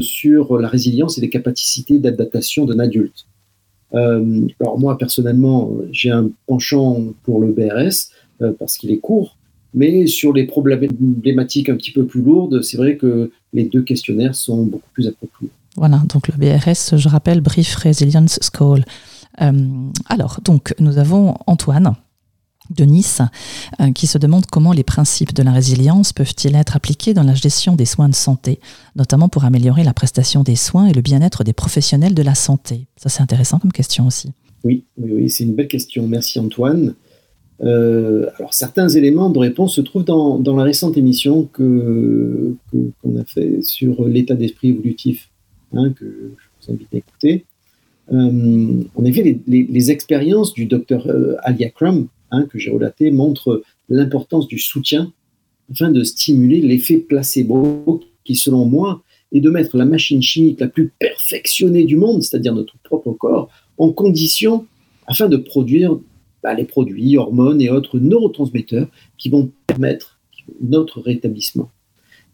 sur 0.00 0.58
la 0.58 0.68
résilience 0.68 1.18
et 1.18 1.20
les 1.20 1.30
capacités 1.30 1.98
d'adaptation 1.98 2.64
d'un 2.64 2.78
adulte. 2.78 3.26
Euh, 3.94 4.46
alors 4.60 4.78
moi, 4.78 4.98
personnellement, 4.98 5.72
j'ai 5.90 6.10
un 6.10 6.30
penchant 6.46 7.04
pour 7.22 7.40
le 7.40 7.52
BRS 7.52 8.10
euh, 8.42 8.52
parce 8.58 8.76
qu'il 8.76 8.90
est 8.90 8.98
court, 8.98 9.36
mais 9.74 10.06
sur 10.06 10.32
les 10.32 10.44
problématiques 10.44 11.68
un 11.68 11.76
petit 11.76 11.92
peu 11.92 12.04
plus 12.06 12.22
lourdes, 12.22 12.62
c'est 12.62 12.76
vrai 12.76 12.96
que 12.96 13.30
les 13.52 13.64
deux 13.64 13.82
questionnaires 13.82 14.34
sont 14.34 14.64
beaucoup 14.64 14.90
plus 14.92 15.06
appropriés. 15.08 15.50
Voilà, 15.76 16.02
donc 16.08 16.28
le 16.28 16.34
BRS, 16.36 16.96
je 16.96 17.08
rappelle, 17.08 17.40
Brief 17.40 17.74
Resilience 17.76 18.38
School. 18.52 18.84
Euh, 19.40 19.52
alors, 20.06 20.40
donc, 20.44 20.74
nous 20.80 20.98
avons 20.98 21.36
Antoine 21.46 21.94
de 22.70 22.84
Nice, 22.84 23.22
euh, 23.80 23.92
qui 23.92 24.06
se 24.06 24.18
demande 24.18 24.46
comment 24.46 24.72
les 24.72 24.84
principes 24.84 25.34
de 25.34 25.42
la 25.42 25.52
résilience 25.52 26.12
peuvent-ils 26.12 26.54
être 26.54 26.76
appliqués 26.76 27.14
dans 27.14 27.22
la 27.22 27.34
gestion 27.34 27.76
des 27.76 27.86
soins 27.86 28.08
de 28.08 28.14
santé, 28.14 28.60
notamment 28.96 29.28
pour 29.28 29.44
améliorer 29.44 29.84
la 29.84 29.94
prestation 29.94 30.42
des 30.42 30.56
soins 30.56 30.86
et 30.86 30.92
le 30.92 31.00
bien-être 31.00 31.44
des 31.44 31.52
professionnels 31.52 32.14
de 32.14 32.22
la 32.22 32.34
santé. 32.34 32.86
Ça, 32.96 33.08
c'est 33.08 33.22
intéressant 33.22 33.58
comme 33.58 33.72
question 33.72 34.06
aussi. 34.06 34.32
Oui, 34.64 34.84
oui, 34.98 35.30
c'est 35.30 35.44
une 35.44 35.54
belle 35.54 35.68
question. 35.68 36.06
Merci 36.08 36.38
Antoine. 36.38 36.94
Euh, 37.60 38.26
alors, 38.38 38.54
certains 38.54 38.88
éléments 38.88 39.30
de 39.30 39.38
réponse 39.38 39.74
se 39.74 39.80
trouvent 39.80 40.04
dans, 40.04 40.56
la 40.56 40.62
récente 40.62 40.96
émission 40.96 41.48
que 41.52 42.54
qu'on 42.70 43.18
a 43.18 43.24
fait 43.24 43.62
sur 43.62 44.06
l'état 44.06 44.34
d'esprit 44.34 44.68
évolutif, 44.68 45.30
hein, 45.72 45.92
que 45.92 46.04
je 46.36 46.66
vous 46.66 46.72
invite 46.74 46.88
à 46.94 46.96
écouter. 46.98 47.44
Euh, 48.12 48.82
en 48.94 49.04
effet, 49.04 49.40
les, 49.46 49.90
expériences 49.90 50.54
du 50.54 50.66
docteur 50.66 51.06
Alia 51.42 51.70
Crum, 51.70 52.08
Hein, 52.30 52.44
que 52.44 52.58
j'ai 52.58 52.70
relaté 52.70 53.10
montre 53.10 53.62
l'importance 53.88 54.48
du 54.48 54.58
soutien 54.58 55.12
afin 55.72 55.90
de 55.90 56.02
stimuler 56.04 56.60
l'effet 56.60 56.98
placebo 56.98 58.00
qui, 58.24 58.36
selon 58.36 58.66
moi, 58.66 59.02
est 59.32 59.40
de 59.40 59.50
mettre 59.50 59.76
la 59.76 59.84
machine 59.84 60.22
chimique 60.22 60.60
la 60.60 60.68
plus 60.68 60.92
perfectionnée 60.98 61.84
du 61.84 61.96
monde, 61.96 62.22
c'est-à-dire 62.22 62.54
notre 62.54 62.76
propre 62.78 63.12
corps, 63.12 63.48
en 63.78 63.90
condition 63.92 64.66
afin 65.06 65.28
de 65.28 65.36
produire 65.36 65.98
bah, 66.42 66.54
les 66.54 66.64
produits, 66.64 67.16
hormones 67.16 67.60
et 67.60 67.70
autres 67.70 67.98
neurotransmetteurs 67.98 68.88
qui 69.16 69.28
vont 69.28 69.50
permettre 69.66 70.18
notre 70.60 71.00
rétablissement. 71.00 71.70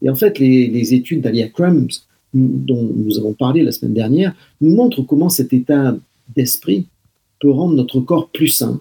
Et 0.03 0.11
en 0.11 0.15
fait, 0.15 0.39
les, 0.39 0.95
études 0.95 1.23
d'Alia 1.23 1.49
Crumbs, 1.49 1.89
dont 2.35 2.83
nous 2.95 3.19
avons 3.19 3.33
parlé 3.33 3.63
la 3.63 3.73
semaine 3.73 3.95
dernière, 3.95 4.35
nous 4.61 4.75
montrent 4.75 5.03
comment 5.03 5.29
cet 5.29 5.53
état 5.53 5.97
d'esprit 6.35 6.87
peut 7.41 7.51
rendre 7.51 7.75
notre 7.75 8.01
corps 8.01 8.29
plus 8.31 8.49
sain, 8.49 8.81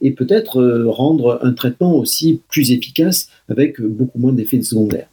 et 0.00 0.10
peut-être 0.10 0.60
euh, 0.60 0.90
rendre 0.90 1.40
un 1.42 1.52
traitement 1.52 1.94
aussi 1.96 2.40
plus 2.48 2.70
efficace 2.70 3.28
avec 3.48 3.80
beaucoup 3.80 4.18
moins 4.18 4.32
d'effets 4.32 4.62
secondaires. 4.62 5.08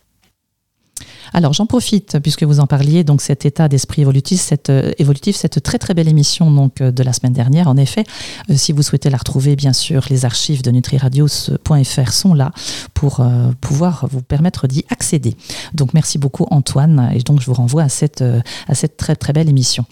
Alors 1.34 1.54
j'en 1.54 1.65
profite 1.65 2.19
puisque 2.19 2.43
vous 2.43 2.60
en 2.60 2.67
parliez 2.67 3.04
donc 3.04 3.22
cet 3.22 3.46
état 3.46 3.67
d'esprit 3.67 4.04
évolutif, 4.04 4.39
cette 4.39 4.69
euh, 4.69 4.91
cette 5.34 5.63
très 5.63 5.80
très 5.80 5.93
belle 5.96 6.08
émission 6.08 6.52
donc 6.52 6.80
euh, 6.80 6.91
de 6.91 7.04
la 7.04 7.12
semaine 7.12 7.34
dernière. 7.34 7.67
En 7.67 7.76
effet, 7.76 8.04
euh, 8.50 8.56
si 8.56 8.72
vous 8.72 8.84
souhaitez 8.84 9.10
la 9.10 9.17
retrouver, 9.17 9.56
bien 9.56 9.74
sûr, 9.74 10.06
les 10.10 10.26
archives 10.26 10.62
de 10.62 10.69
nutriradio.fr 10.69 12.12
sont 12.12 12.34
là 12.36 12.52
pour 12.93 13.26
pouvoir 13.60 14.08
vous 14.10 14.22
permettre 14.22 14.67
d'y 14.67 14.86
accéder. 14.89 15.36
Donc 15.74 15.93
merci 15.93 16.17
beaucoup 16.17 16.46
Antoine 16.52 17.12
et 17.13 17.19
donc 17.19 17.41
je 17.41 17.48
vous 17.48 17.54
renvoie 17.54 17.84
à 17.84 17.89
cette 17.89 18.24
à 18.67 18.76
cette 18.76 18.96
très 18.98 19.15
très 19.15 19.34
belle 19.34 19.50
émission. 19.50 19.86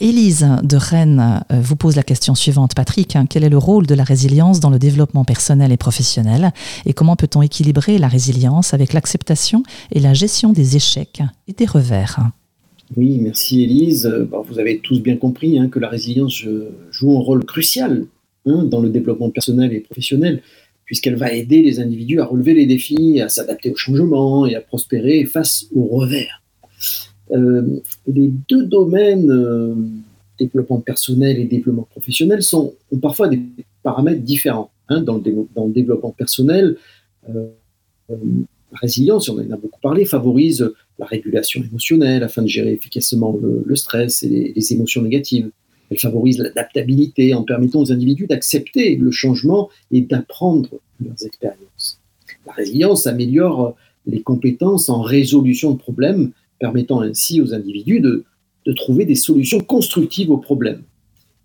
Élise 0.00 0.46
de 0.62 0.76
Rennes 0.76 1.42
vous 1.50 1.76
pose 1.76 1.96
la 1.96 2.02
question 2.02 2.34
suivante, 2.34 2.74
Patrick. 2.74 3.16
Hein, 3.16 3.26
quel 3.28 3.44
est 3.44 3.48
le 3.48 3.58
rôle 3.58 3.86
de 3.86 3.94
la 3.94 4.04
résilience 4.04 4.60
dans 4.60 4.70
le 4.70 4.78
développement 4.78 5.24
personnel 5.24 5.72
et 5.72 5.76
professionnel? 5.76 6.52
Et 6.84 6.92
comment 6.92 7.16
peut-on 7.16 7.40
équilibrer 7.40 7.98
la 7.98 8.08
résilience 8.08 8.74
avec 8.74 8.92
l'acceptation 8.92 9.62
et 9.92 10.00
la 10.00 10.12
gestion 10.12 10.52
des 10.56 10.76
échecs 10.76 11.22
et 11.46 11.52
des 11.52 11.66
revers. 11.66 12.18
Oui, 12.96 13.18
merci 13.20 13.62
Élise. 13.62 14.06
vous 14.30 14.58
avez 14.58 14.78
tous 14.78 15.00
bien 15.00 15.16
compris 15.16 15.58
hein, 15.58 15.68
que 15.68 15.78
la 15.78 15.88
résilience 15.88 16.44
joue 16.90 17.16
un 17.16 17.20
rôle 17.20 17.44
crucial 17.44 18.06
hein, 18.46 18.64
dans 18.64 18.80
le 18.80 18.88
développement 18.88 19.30
personnel 19.30 19.72
et 19.72 19.80
professionnel, 19.80 20.42
puisqu'elle 20.84 21.16
va 21.16 21.32
aider 21.32 21.62
les 21.62 21.80
individus 21.80 22.20
à 22.20 22.24
relever 22.24 22.54
les 22.54 22.66
défis, 22.66 23.20
à 23.20 23.28
s'adapter 23.28 23.70
au 23.70 23.76
changement 23.76 24.46
et 24.46 24.54
à 24.54 24.60
prospérer 24.60 25.24
face 25.26 25.66
aux 25.74 25.86
revers. 25.86 26.42
Euh, 27.32 27.80
les 28.06 28.30
deux 28.48 28.64
domaines, 28.64 29.30
euh, 29.30 29.74
développement 30.38 30.80
personnel 30.80 31.38
et 31.38 31.44
développement 31.44 31.88
professionnel, 31.90 32.40
ont 32.52 32.74
parfois 33.02 33.28
des 33.28 33.42
paramètres 33.82 34.22
différents. 34.22 34.70
Hein, 34.88 35.00
dans, 35.00 35.16
le 35.16 35.72
développement 35.72 36.12
personnel, 36.12 36.76
euh, 37.28 37.48
la 38.72 38.78
résilience, 38.78 39.28
on 39.28 39.38
en 39.38 39.50
a 39.50 39.56
beaucoup 39.56 39.80
parlé, 39.80 40.04
favorise 40.04 40.72
la 40.98 41.06
régulation 41.06 41.62
émotionnelle 41.62 42.22
afin 42.22 42.42
de 42.42 42.48
gérer 42.48 42.72
efficacement 42.72 43.38
le, 43.40 43.76
stress 43.76 44.22
et 44.22 44.52
les, 44.54 44.72
émotions 44.72 45.02
négatives. 45.02 45.50
Elle 45.90 45.98
favorise 45.98 46.38
l'adaptabilité 46.38 47.32
en 47.34 47.44
permettant 47.44 47.80
aux 47.80 47.92
individus 47.92 48.26
d'accepter 48.26 48.96
le 48.96 49.10
changement 49.10 49.70
et 49.92 50.00
d'apprendre 50.00 50.70
leurs 51.00 51.24
expériences. 51.24 52.00
La 52.46 52.52
résilience 52.52 53.06
améliore 53.06 53.76
les 54.06 54.22
compétences 54.22 54.88
en 54.88 55.00
résolution 55.00 55.72
de 55.72 55.78
problèmes, 55.78 56.32
permettant 56.58 57.00
ainsi 57.00 57.40
aux 57.40 57.54
individus 57.54 58.00
de, 58.00 58.24
de 58.64 58.72
trouver 58.72 59.04
des 59.04 59.14
solutions 59.14 59.60
constructives 59.60 60.30
aux 60.30 60.38
problèmes. 60.38 60.82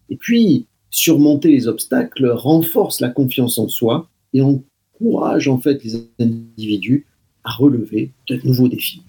Et 0.09 0.15
puis, 0.15 0.65
surmonter 0.89 1.49
les 1.49 1.67
obstacles 1.67 2.27
renforce 2.29 2.99
la 2.99 3.09
confiance 3.09 3.57
en 3.57 3.67
soi 3.67 4.09
et 4.33 4.41
encourage 4.41 5.47
en 5.47 5.59
fait 5.59 5.83
les 5.83 6.07
individus 6.19 7.05
à 7.43 7.51
relever 7.51 8.11
de 8.27 8.39
nouveaux 8.43 8.67
défis. 8.67 9.01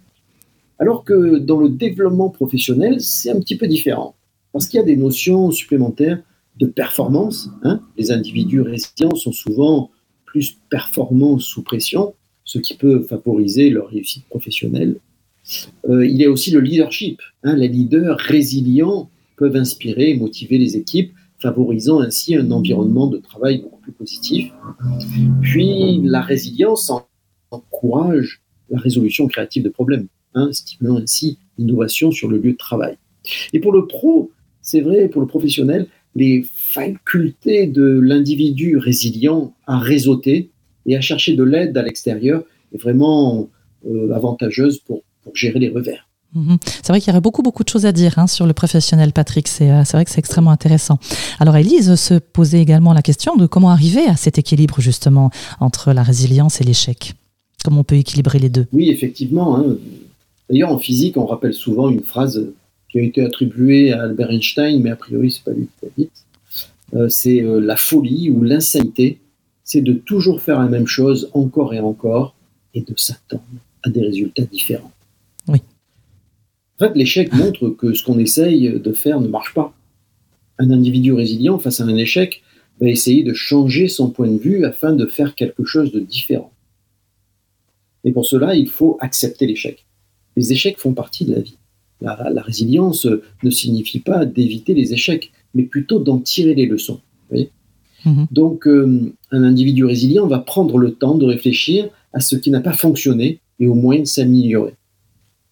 Alors 0.78 1.04
que 1.04 1.38
dans 1.38 1.60
le 1.60 1.68
développement 1.68 2.30
professionnel, 2.30 3.00
c'est 3.00 3.30
un 3.30 3.38
petit 3.40 3.56
peu 3.56 3.66
différent, 3.66 4.14
parce 4.52 4.66
qu'il 4.66 4.78
y 4.78 4.82
a 4.82 4.86
des 4.86 4.96
notions 4.96 5.50
supplémentaires 5.50 6.20
de 6.58 6.66
performance. 6.66 7.48
Hein. 7.62 7.80
Les 7.96 8.10
individus 8.10 8.60
résilients 8.60 9.14
sont 9.14 9.32
souvent 9.32 9.90
plus 10.24 10.56
performants 10.70 11.38
sous 11.38 11.62
pression, 11.62 12.14
ce 12.44 12.58
qui 12.58 12.74
peut 12.74 13.02
favoriser 13.02 13.70
leur 13.70 13.88
réussite 13.88 14.24
professionnelle. 14.26 14.96
Euh, 15.88 16.06
il 16.06 16.16
y 16.16 16.24
a 16.24 16.30
aussi 16.30 16.50
le 16.50 16.60
leadership. 16.60 17.20
Hein. 17.42 17.56
Les 17.56 17.68
leaders 17.68 18.18
résilients 18.18 19.08
peuvent 19.36 19.56
inspirer 19.56 20.10
et 20.10 20.16
motiver 20.16 20.58
les 20.58 20.76
équipes, 20.76 21.12
favorisant 21.38 22.00
ainsi 22.00 22.36
un 22.36 22.50
environnement 22.50 23.08
de 23.08 23.18
travail 23.18 23.62
beaucoup 23.62 23.80
plus 23.80 23.92
positif. 23.92 24.52
Puis 25.40 26.00
la 26.02 26.20
résilience 26.20 26.90
encourage 27.52 28.42
la 28.70 28.78
résolution 28.78 29.26
créative 29.28 29.62
de 29.62 29.68
problèmes, 29.68 30.08
hein, 30.34 30.48
stimulant 30.52 30.96
ainsi 30.96 31.38
l'innovation 31.58 32.10
sur 32.10 32.28
le 32.28 32.38
lieu 32.38 32.52
de 32.52 32.56
travail. 32.56 32.96
Et 33.52 33.60
pour 33.60 33.72
le 33.72 33.86
pro, 33.86 34.30
c'est 34.60 34.80
vrai, 34.80 35.08
pour 35.08 35.20
le 35.20 35.26
professionnel, 35.26 35.86
les 36.14 36.44
facultés 36.54 37.66
de 37.66 37.84
l'individu 37.84 38.76
résilient 38.76 39.54
à 39.66 39.78
réseauter 39.78 40.50
et 40.86 40.96
à 40.96 41.00
chercher 41.00 41.34
de 41.34 41.42
l'aide 41.42 41.76
à 41.76 41.82
l'extérieur 41.82 42.42
est 42.74 42.78
vraiment 42.78 43.48
euh, 43.86 44.12
avantageuse 44.12 44.78
pour, 44.78 45.02
gérer 45.34 45.60
les 45.60 45.68
revers. 45.68 46.08
Mhm. 46.34 46.58
C'est 46.64 46.88
vrai 46.88 47.00
qu'il 47.00 47.08
y 47.08 47.12
aurait 47.12 47.20
beaucoup, 47.20 47.42
beaucoup 47.42 47.62
de 47.62 47.68
choses 47.68 47.86
à 47.86 47.92
dire 47.92 48.18
hein, 48.18 48.26
sur 48.26 48.44
le 48.44 48.52
professionnel, 48.52 49.12
Patrick. 49.12 49.46
Euh, 49.60 49.82
c'est 49.84 49.92
vrai 49.92 50.04
que 50.04 50.10
c'est 50.10 50.18
extrêmement 50.18 50.50
intéressant. 50.50 50.98
Alors, 51.38 51.56
Elise 51.56 51.94
se 51.94 52.14
posait 52.14 52.60
également 52.60 52.92
la 52.92 53.02
question 53.02 53.36
de 53.36 53.46
comment 53.46 53.70
arriver 53.70 54.04
à 54.06 54.16
cet 54.16 54.38
équilibre, 54.38 54.80
justement, 54.80 55.30
entre 55.60 55.92
la 55.92 56.02
résilience 56.02 56.60
et 56.60 56.64
l'échec. 56.64 57.14
Comment 57.64 57.80
on 57.80 57.84
peut 57.84 57.96
équilibrer 57.96 58.38
les 58.38 58.48
deux? 58.48 58.66
Oui, 58.72 58.90
effectivement. 58.90 59.56
Hein. 59.56 59.76
D'ailleurs, 60.50 60.70
en 60.70 60.78
physique, 60.78 61.16
on 61.16 61.26
rappelle 61.26 61.54
souvent 61.54 61.88
une 61.88 62.02
phrase 62.02 62.46
qui 62.90 62.98
a 62.98 63.02
été 63.02 63.22
attribuée 63.22 63.92
à 63.92 64.02
Albert 64.02 64.30
Einstein, 64.30 64.80
mais 64.82 64.90
a 64.90 64.96
priori, 64.96 65.30
c'est 65.30 65.44
pas 65.44 65.52
lui 65.52 65.66
qui 65.66 65.86
l'a 65.86 65.90
dit. 65.96 66.10
Euh, 66.94 67.08
c'est 67.08 67.42
euh, 67.42 67.58
la 67.58 67.76
folie 67.76 68.30
ou 68.30 68.42
l'insanité, 68.42 69.18
c'est 69.64 69.80
de 69.80 69.94
toujours 69.94 70.42
faire 70.42 70.58
la 70.58 70.68
même 70.68 70.86
chose 70.86 71.30
encore 71.32 71.72
et 71.72 71.80
encore 71.80 72.34
et 72.74 72.82
de 72.82 72.92
s'attendre 72.96 73.42
à 73.82 73.90
des 73.90 74.02
résultats 74.02 74.44
différents. 74.44 74.92
Oui. 75.48 75.62
En 76.78 76.86
fait, 76.86 76.94
l'échec 76.94 77.32
montre 77.32 77.70
que 77.70 77.94
ce 77.94 78.04
qu'on 78.04 78.18
essaye 78.18 78.78
de 78.78 78.92
faire 78.92 79.20
ne 79.20 79.28
marche 79.28 79.54
pas. 79.54 79.72
Un 80.58 80.70
individu 80.70 81.12
résilient 81.12 81.58
face 81.58 81.80
à 81.80 81.84
un 81.84 81.96
échec 81.96 82.42
va 82.80 82.88
essayer 82.88 83.22
de 83.22 83.32
changer 83.32 83.88
son 83.88 84.10
point 84.10 84.28
de 84.28 84.38
vue 84.38 84.64
afin 84.64 84.92
de 84.92 85.06
faire 85.06 85.34
quelque 85.34 85.64
chose 85.64 85.92
de 85.92 86.00
différent. 86.00 86.51
Et 88.04 88.12
pour 88.12 88.26
cela, 88.26 88.54
il 88.54 88.68
faut 88.68 88.96
accepter 89.00 89.46
l'échec. 89.46 89.86
Les 90.36 90.52
échecs 90.52 90.78
font 90.78 90.94
partie 90.94 91.24
de 91.24 91.34
la 91.34 91.40
vie. 91.40 91.58
La, 92.00 92.42
résilience 92.42 93.06
ne 93.44 93.50
signifie 93.50 94.00
pas 94.00 94.26
d'éviter 94.26 94.74
les 94.74 94.92
échecs, 94.92 95.30
mais 95.54 95.62
plutôt 95.62 96.00
d'en 96.00 96.18
tirer 96.18 96.54
les 96.54 96.66
leçons. 96.66 97.00
Mhm. 98.04 98.26
Donc, 98.32 98.66
euh, 98.66 99.12
un 99.30 99.44
individu 99.44 99.84
résilient 99.84 100.26
va 100.26 100.40
prendre 100.40 100.78
le 100.78 100.92
temps 100.92 101.14
de 101.16 101.24
réfléchir 101.24 101.88
à 102.12 102.20
ce 102.20 102.34
qui 102.34 102.50
n'a 102.50 102.60
pas 102.60 102.72
fonctionné 102.72 103.38
et 103.60 103.68
au 103.68 103.74
moyen 103.74 104.00
de 104.00 104.06
s'améliorer. 104.06 104.74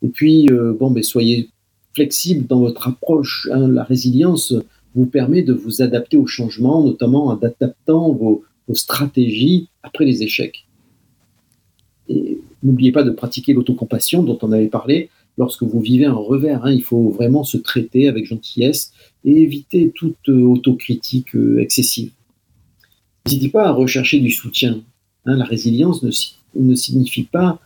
Et 0.03 0.09
puis, 0.09 0.49
euh, 0.51 0.73
bon, 0.73 0.91
mais 0.91 1.03
soyez 1.03 1.51
flexible 1.95 2.49
dans 2.49 2.59
votre 2.59 2.89
approche. 2.89 3.49
Hein. 3.53 3.69
La 3.69 3.85
résilience 3.85 4.53
vous 4.97 5.07
permet 5.07 5.43
de 5.43 5.53
vous 5.53 5.83
adapter 5.83 6.17
au 6.17 6.27
changement, 6.27 6.83
notamment 6.83 7.27
en 7.27 7.39
adaptant 7.39 8.13
vos 8.13 8.43
stratégies 8.73 9.69
après 9.85 10.05
les 10.05 10.25
échecs. 10.25 10.67
N'oubliez 12.63 12.93
pas 12.93 13.03
de 13.03 13.11
pratiquer 13.11 13.53
l'autocompassion 13.53 14.23
dont 14.23 14.39
on 14.43 14.53
avait 14.53 14.69
parlé, 14.69 15.09
lorsque 15.39 15.63
vous 15.63 15.81
vivez 15.81 16.05
un 16.05 16.15
revers. 16.15 16.65
Hein. 16.65 16.73
Il 16.73 16.83
faut 16.83 17.11
vraiment 17.11 17.45
se 17.45 17.57
traiter 17.57 18.09
avec 18.09 18.27
gentillesse 18.27 18.93
et 19.25 19.43
éviter 19.43 19.93
toute 19.95 20.29
autocritique 20.29 21.29
excessive. 21.59 22.11
N'hésitez 23.27 23.49
pas 23.49 23.69
à 23.69 23.73
rechercher 23.73 24.21
du 24.21 24.31
soutien. 24.31 24.83
Hein. 25.27 25.37
La 25.37 25.45
résilience 25.45 26.03
ne, 26.55 26.75
signifie 26.75 27.25
pas 27.25 27.61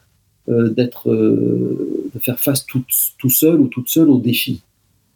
d'être, 0.48 1.10
de 1.10 2.18
faire 2.20 2.38
face 2.38 2.66
tout, 2.66 2.84
seul 3.28 3.60
ou 3.60 3.68
toute 3.68 3.88
seule 3.88 4.10
aux 4.10 4.20
défis 4.20 4.62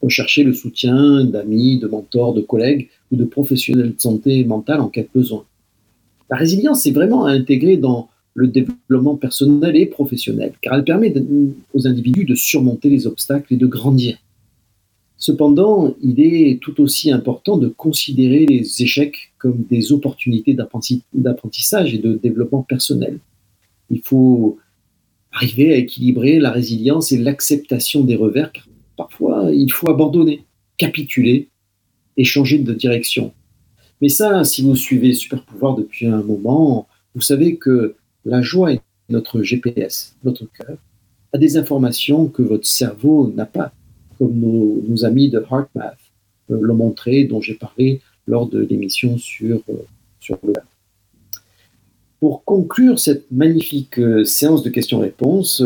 rechercher 0.03 0.45
le 0.45 0.53
soutien 0.53 1.25
d'amis, 1.25 1.79
de 1.79 1.87
mentors, 1.87 2.35
de 2.35 2.41
collègues 2.41 2.89
ou 3.11 3.17
de 3.17 3.25
professionnels 3.25 3.95
de 3.95 4.01
santé 4.01 4.45
mentale 4.45 4.81
en 4.81 4.89
cas 4.89 5.03
de 5.03 5.09
besoin. 5.15 5.45
La 6.31 6.37
résilience 6.37 6.87
est 6.87 6.91
vraiment 6.91 7.25
à 7.25 7.33
intégrer 7.33 7.77
dans 7.77 8.09
le 8.39 8.49
développement 8.49 9.17
personnel 9.17 9.77
et 9.77 9.87
professionnel, 9.87 10.53
car 10.63 10.75
elle 10.75 10.85
permet 10.85 11.13
aux 11.75 11.87
individus 11.87 12.25
de 12.25 12.35
surmonter 12.35 12.89
les 12.89 13.07
obstacles 13.07 13.55
et 13.55 13.57
de 13.57 13.67
grandir. 13.67 14.17
Cependant, 15.17 15.97
il 16.01 16.21
est 16.21 16.61
tout 16.63 16.81
aussi 16.81 17.11
important 17.11 17.59
de 17.59 17.67
considérer 17.67 18.47
les 18.47 18.83
échecs 18.83 19.33
comme 19.39 19.65
des 19.69 19.93
opportunités 19.93 20.55
d'apprentissage 20.55 21.93
et 21.93 21.99
de 21.99 22.15
développement 22.15 22.63
personnel. 22.63 23.19
Il 23.91 24.01
faut 24.03 24.59
arriver 25.33 25.73
à 25.73 25.77
équilibrer 25.77 26.39
la 26.39 26.53
résilience 26.53 27.11
et 27.11 27.19
l'acceptation 27.19 28.05
des 28.05 28.15
revers, 28.15 28.53
car 28.53 28.69
parfois 28.97 29.51
il 29.53 29.73
faut 29.73 29.91
abandonner, 29.91 30.45
capituler 30.77 31.49
et 32.17 32.25
changer 32.25 32.59
de 32.59 32.73
direction. 32.73 33.33
Mais 34.01 34.09
ça, 34.09 34.45
si 34.45 34.63
vous 34.63 34.77
suivez 34.77 35.13
Super 35.15 35.43
Pouvoir 35.43 35.75
depuis 35.75 36.07
un 36.07 36.23
moment, 36.23 36.87
vous 37.17 37.21
savez 37.21 37.57
que 37.57 37.97
la 38.29 38.43
joie 38.43 38.73
est 38.75 38.81
notre 39.09 39.43
GPS, 39.43 40.15
notre 40.23 40.45
cœur, 40.53 40.77
a 41.33 41.39
des 41.39 41.57
informations 41.57 42.27
que 42.27 42.43
votre 42.43 42.67
cerveau 42.67 43.33
n'a 43.35 43.47
pas, 43.47 43.73
comme 44.19 44.35
nos, 44.39 45.05
amis 45.05 45.31
de 45.31 45.39
HeartMath 45.39 45.99
euh, 46.51 46.59
l'ont 46.61 46.75
montré, 46.75 47.25
dont 47.25 47.41
j'ai 47.41 47.55
parlé 47.55 48.01
lors 48.27 48.47
de 48.47 48.61
l'émission 48.61 49.17
sur, 49.17 49.63
euh, 49.71 49.75
sur 50.21 50.39
pour 52.21 52.45
conclure 52.45 52.99
cette 52.99 53.31
magnifique 53.31 53.99
euh, 53.99 54.25
séance 54.25 54.63
de 54.63 54.71
questions-réponses 54.71 55.63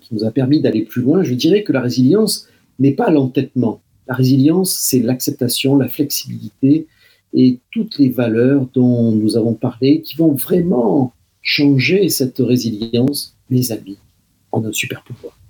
qui 0.00 0.14
nous 0.14 0.24
a 0.24 0.30
permis 0.30 0.60
d'aller 0.60 0.82
plus 0.82 1.02
loin, 1.02 1.22
je 1.22 1.34
dirais 1.34 1.62
que 1.62 1.72
la 1.72 1.80
résilience 1.80 2.48
n'est 2.78 2.94
pas 2.94 3.10
l'entêtement. 3.10 3.82
La 4.08 4.14
résilience, 4.14 4.72
c'est 4.72 5.00
l'acceptation, 5.00 5.76
la 5.76 5.88
flexibilité 5.88 6.86
et 7.34 7.58
toutes 7.70 7.98
les 7.98 8.08
valeurs 8.08 8.66
dont 8.74 9.12
nous 9.12 9.36
avons 9.36 9.54
parlé 9.54 10.00
qui 10.00 10.16
vont 10.16 10.32
vraiment 10.32 11.12
changer 11.42 12.08
cette 12.08 12.38
résilience, 12.38 13.34
mes 13.48 13.72
amis, 13.72 13.98
en 14.52 14.64
un 14.64 14.72
super 14.72 15.02
pouvoir. 15.02 15.40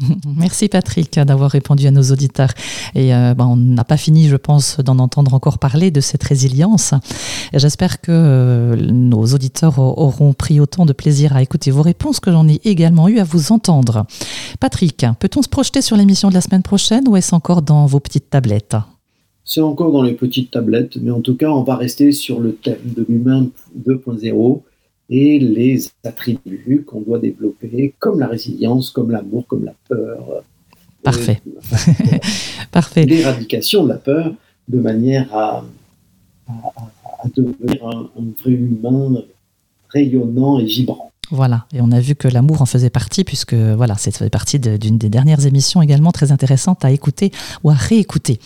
Merci 0.36 0.68
Patrick 0.68 1.18
d'avoir 1.18 1.50
répondu 1.50 1.86
à 1.86 1.90
nos 1.90 2.02
auditeurs. 2.02 2.50
Et 2.94 3.14
euh, 3.14 3.34
ben, 3.34 3.46
on 3.46 3.56
n'a 3.56 3.84
pas 3.84 3.96
fini, 3.96 4.28
je 4.28 4.36
pense, 4.36 4.78
d'en 4.80 4.98
entendre 4.98 5.34
encore 5.34 5.58
parler 5.58 5.90
de 5.90 6.00
cette 6.00 6.22
résilience. 6.22 6.94
J'espère 7.52 8.00
que 8.00 8.10
euh, 8.10 8.76
nos 8.76 9.24
auditeurs 9.26 9.78
auront 9.78 10.32
pris 10.32 10.60
autant 10.60 10.86
de 10.86 10.92
plaisir 10.92 11.36
à 11.36 11.42
écouter 11.42 11.70
vos 11.70 11.82
réponses 11.82 12.20
que 12.20 12.30
j'en 12.30 12.48
ai 12.48 12.60
également 12.64 13.08
eu 13.08 13.18
à 13.18 13.24
vous 13.24 13.52
entendre. 13.52 14.06
Patrick, 14.58 15.04
peut-on 15.18 15.42
se 15.42 15.48
projeter 15.48 15.82
sur 15.82 15.96
l'émission 15.96 16.28
de 16.28 16.34
la 16.34 16.40
semaine 16.40 16.62
prochaine 16.62 17.06
ou 17.08 17.16
est-ce 17.16 17.34
encore 17.34 17.62
dans 17.62 17.86
vos 17.86 18.00
petites 18.00 18.30
tablettes? 18.30 18.76
C'est 19.44 19.60
encore 19.60 19.90
dans 19.90 20.02
les 20.02 20.12
petites 20.12 20.52
tablettes, 20.52 20.96
mais 21.00 21.10
en 21.10 21.20
tout 21.20 21.36
cas, 21.36 21.48
on 21.50 21.62
va 21.62 21.74
rester 21.74 22.12
sur 22.12 22.40
le 22.40 22.54
thème 22.54 22.78
de 22.84 23.04
l'humain 23.08 23.48
2.0 23.84 24.60
et 25.10 25.40
les 25.40 25.90
attributs 26.04 26.84
qu'on 26.86 27.00
doit 27.00 27.18
développer, 27.18 27.92
comme 27.98 28.20
la 28.20 28.28
résilience, 28.28 28.90
comme 28.90 29.10
l'amour, 29.10 29.44
comme 29.48 29.64
la 29.64 29.74
peur. 29.88 30.44
Parfait. 31.02 31.42
Parfait. 32.70 33.04
L'éradication 33.06 33.82
de 33.84 33.88
la 33.88 33.96
peur 33.96 34.32
de 34.68 34.78
manière 34.78 35.34
à, 35.34 35.64
à, 36.48 37.28
devenir 37.34 37.86
un, 37.86 38.08
vrai 38.40 38.52
humain 38.52 39.24
rayonnant 39.88 40.60
et 40.60 40.64
vibrant. 40.64 41.09
Voilà, 41.32 41.66
et 41.72 41.80
on 41.80 41.92
a 41.92 42.00
vu 42.00 42.16
que 42.16 42.26
l'amour 42.26 42.60
en 42.60 42.66
faisait 42.66 42.90
partie, 42.90 43.22
puisque 43.22 43.54
voilà, 43.54 43.94
c'est 43.96 44.16
fait 44.16 44.30
partie 44.30 44.58
d'une 44.58 44.98
des 44.98 45.08
dernières 45.08 45.46
émissions 45.46 45.80
également 45.80 46.10
très 46.10 46.32
intéressantes 46.32 46.84
à 46.84 46.90
écouter 46.90 47.30
ou 47.62 47.70
à 47.70 47.74
réécouter. 47.74 48.40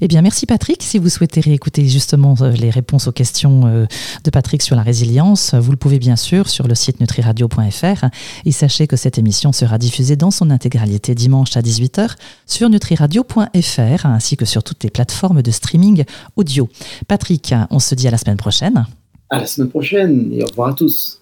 Eh 0.00 0.06
bien, 0.06 0.22
merci 0.22 0.46
Patrick. 0.46 0.82
Si 0.82 0.98
vous 0.98 1.08
souhaitez 1.08 1.40
réécouter 1.40 1.88
justement 1.88 2.34
euh, 2.40 2.52
les 2.52 2.70
réponses 2.70 3.08
aux 3.08 3.12
questions 3.12 3.66
euh, 3.66 3.86
de 4.22 4.30
Patrick 4.30 4.62
sur 4.62 4.76
la 4.76 4.82
résilience, 4.82 5.54
vous 5.54 5.72
le 5.72 5.76
pouvez 5.76 5.98
bien 5.98 6.14
sûr 6.14 6.48
sur 6.48 6.68
le 6.68 6.76
site 6.76 7.00
nutriradio.fr. 7.00 8.04
Et 8.44 8.52
sachez 8.52 8.86
que 8.86 8.96
cette 8.96 9.18
émission 9.18 9.52
sera 9.52 9.78
diffusée 9.78 10.14
dans 10.14 10.30
son 10.30 10.50
intégralité 10.50 11.16
dimanche 11.16 11.56
à 11.56 11.60
18h 11.60 12.12
sur 12.46 12.68
nutriradio.fr, 12.68 14.06
ainsi 14.06 14.36
que 14.36 14.44
sur 14.44 14.62
toutes 14.62 14.84
les 14.84 14.90
plateformes 14.90 15.42
de 15.42 15.50
streaming 15.50 16.04
audio. 16.36 16.68
Patrick, 17.08 17.52
on 17.70 17.80
se 17.80 17.96
dit 17.96 18.06
à 18.06 18.12
la 18.12 18.18
semaine 18.18 18.36
prochaine. 18.36 18.86
À 19.28 19.38
la 19.38 19.46
semaine 19.46 19.70
prochaine 19.70 20.32
et 20.32 20.42
au 20.42 20.46
revoir 20.46 20.68
à 20.68 20.74
tous. 20.74 21.21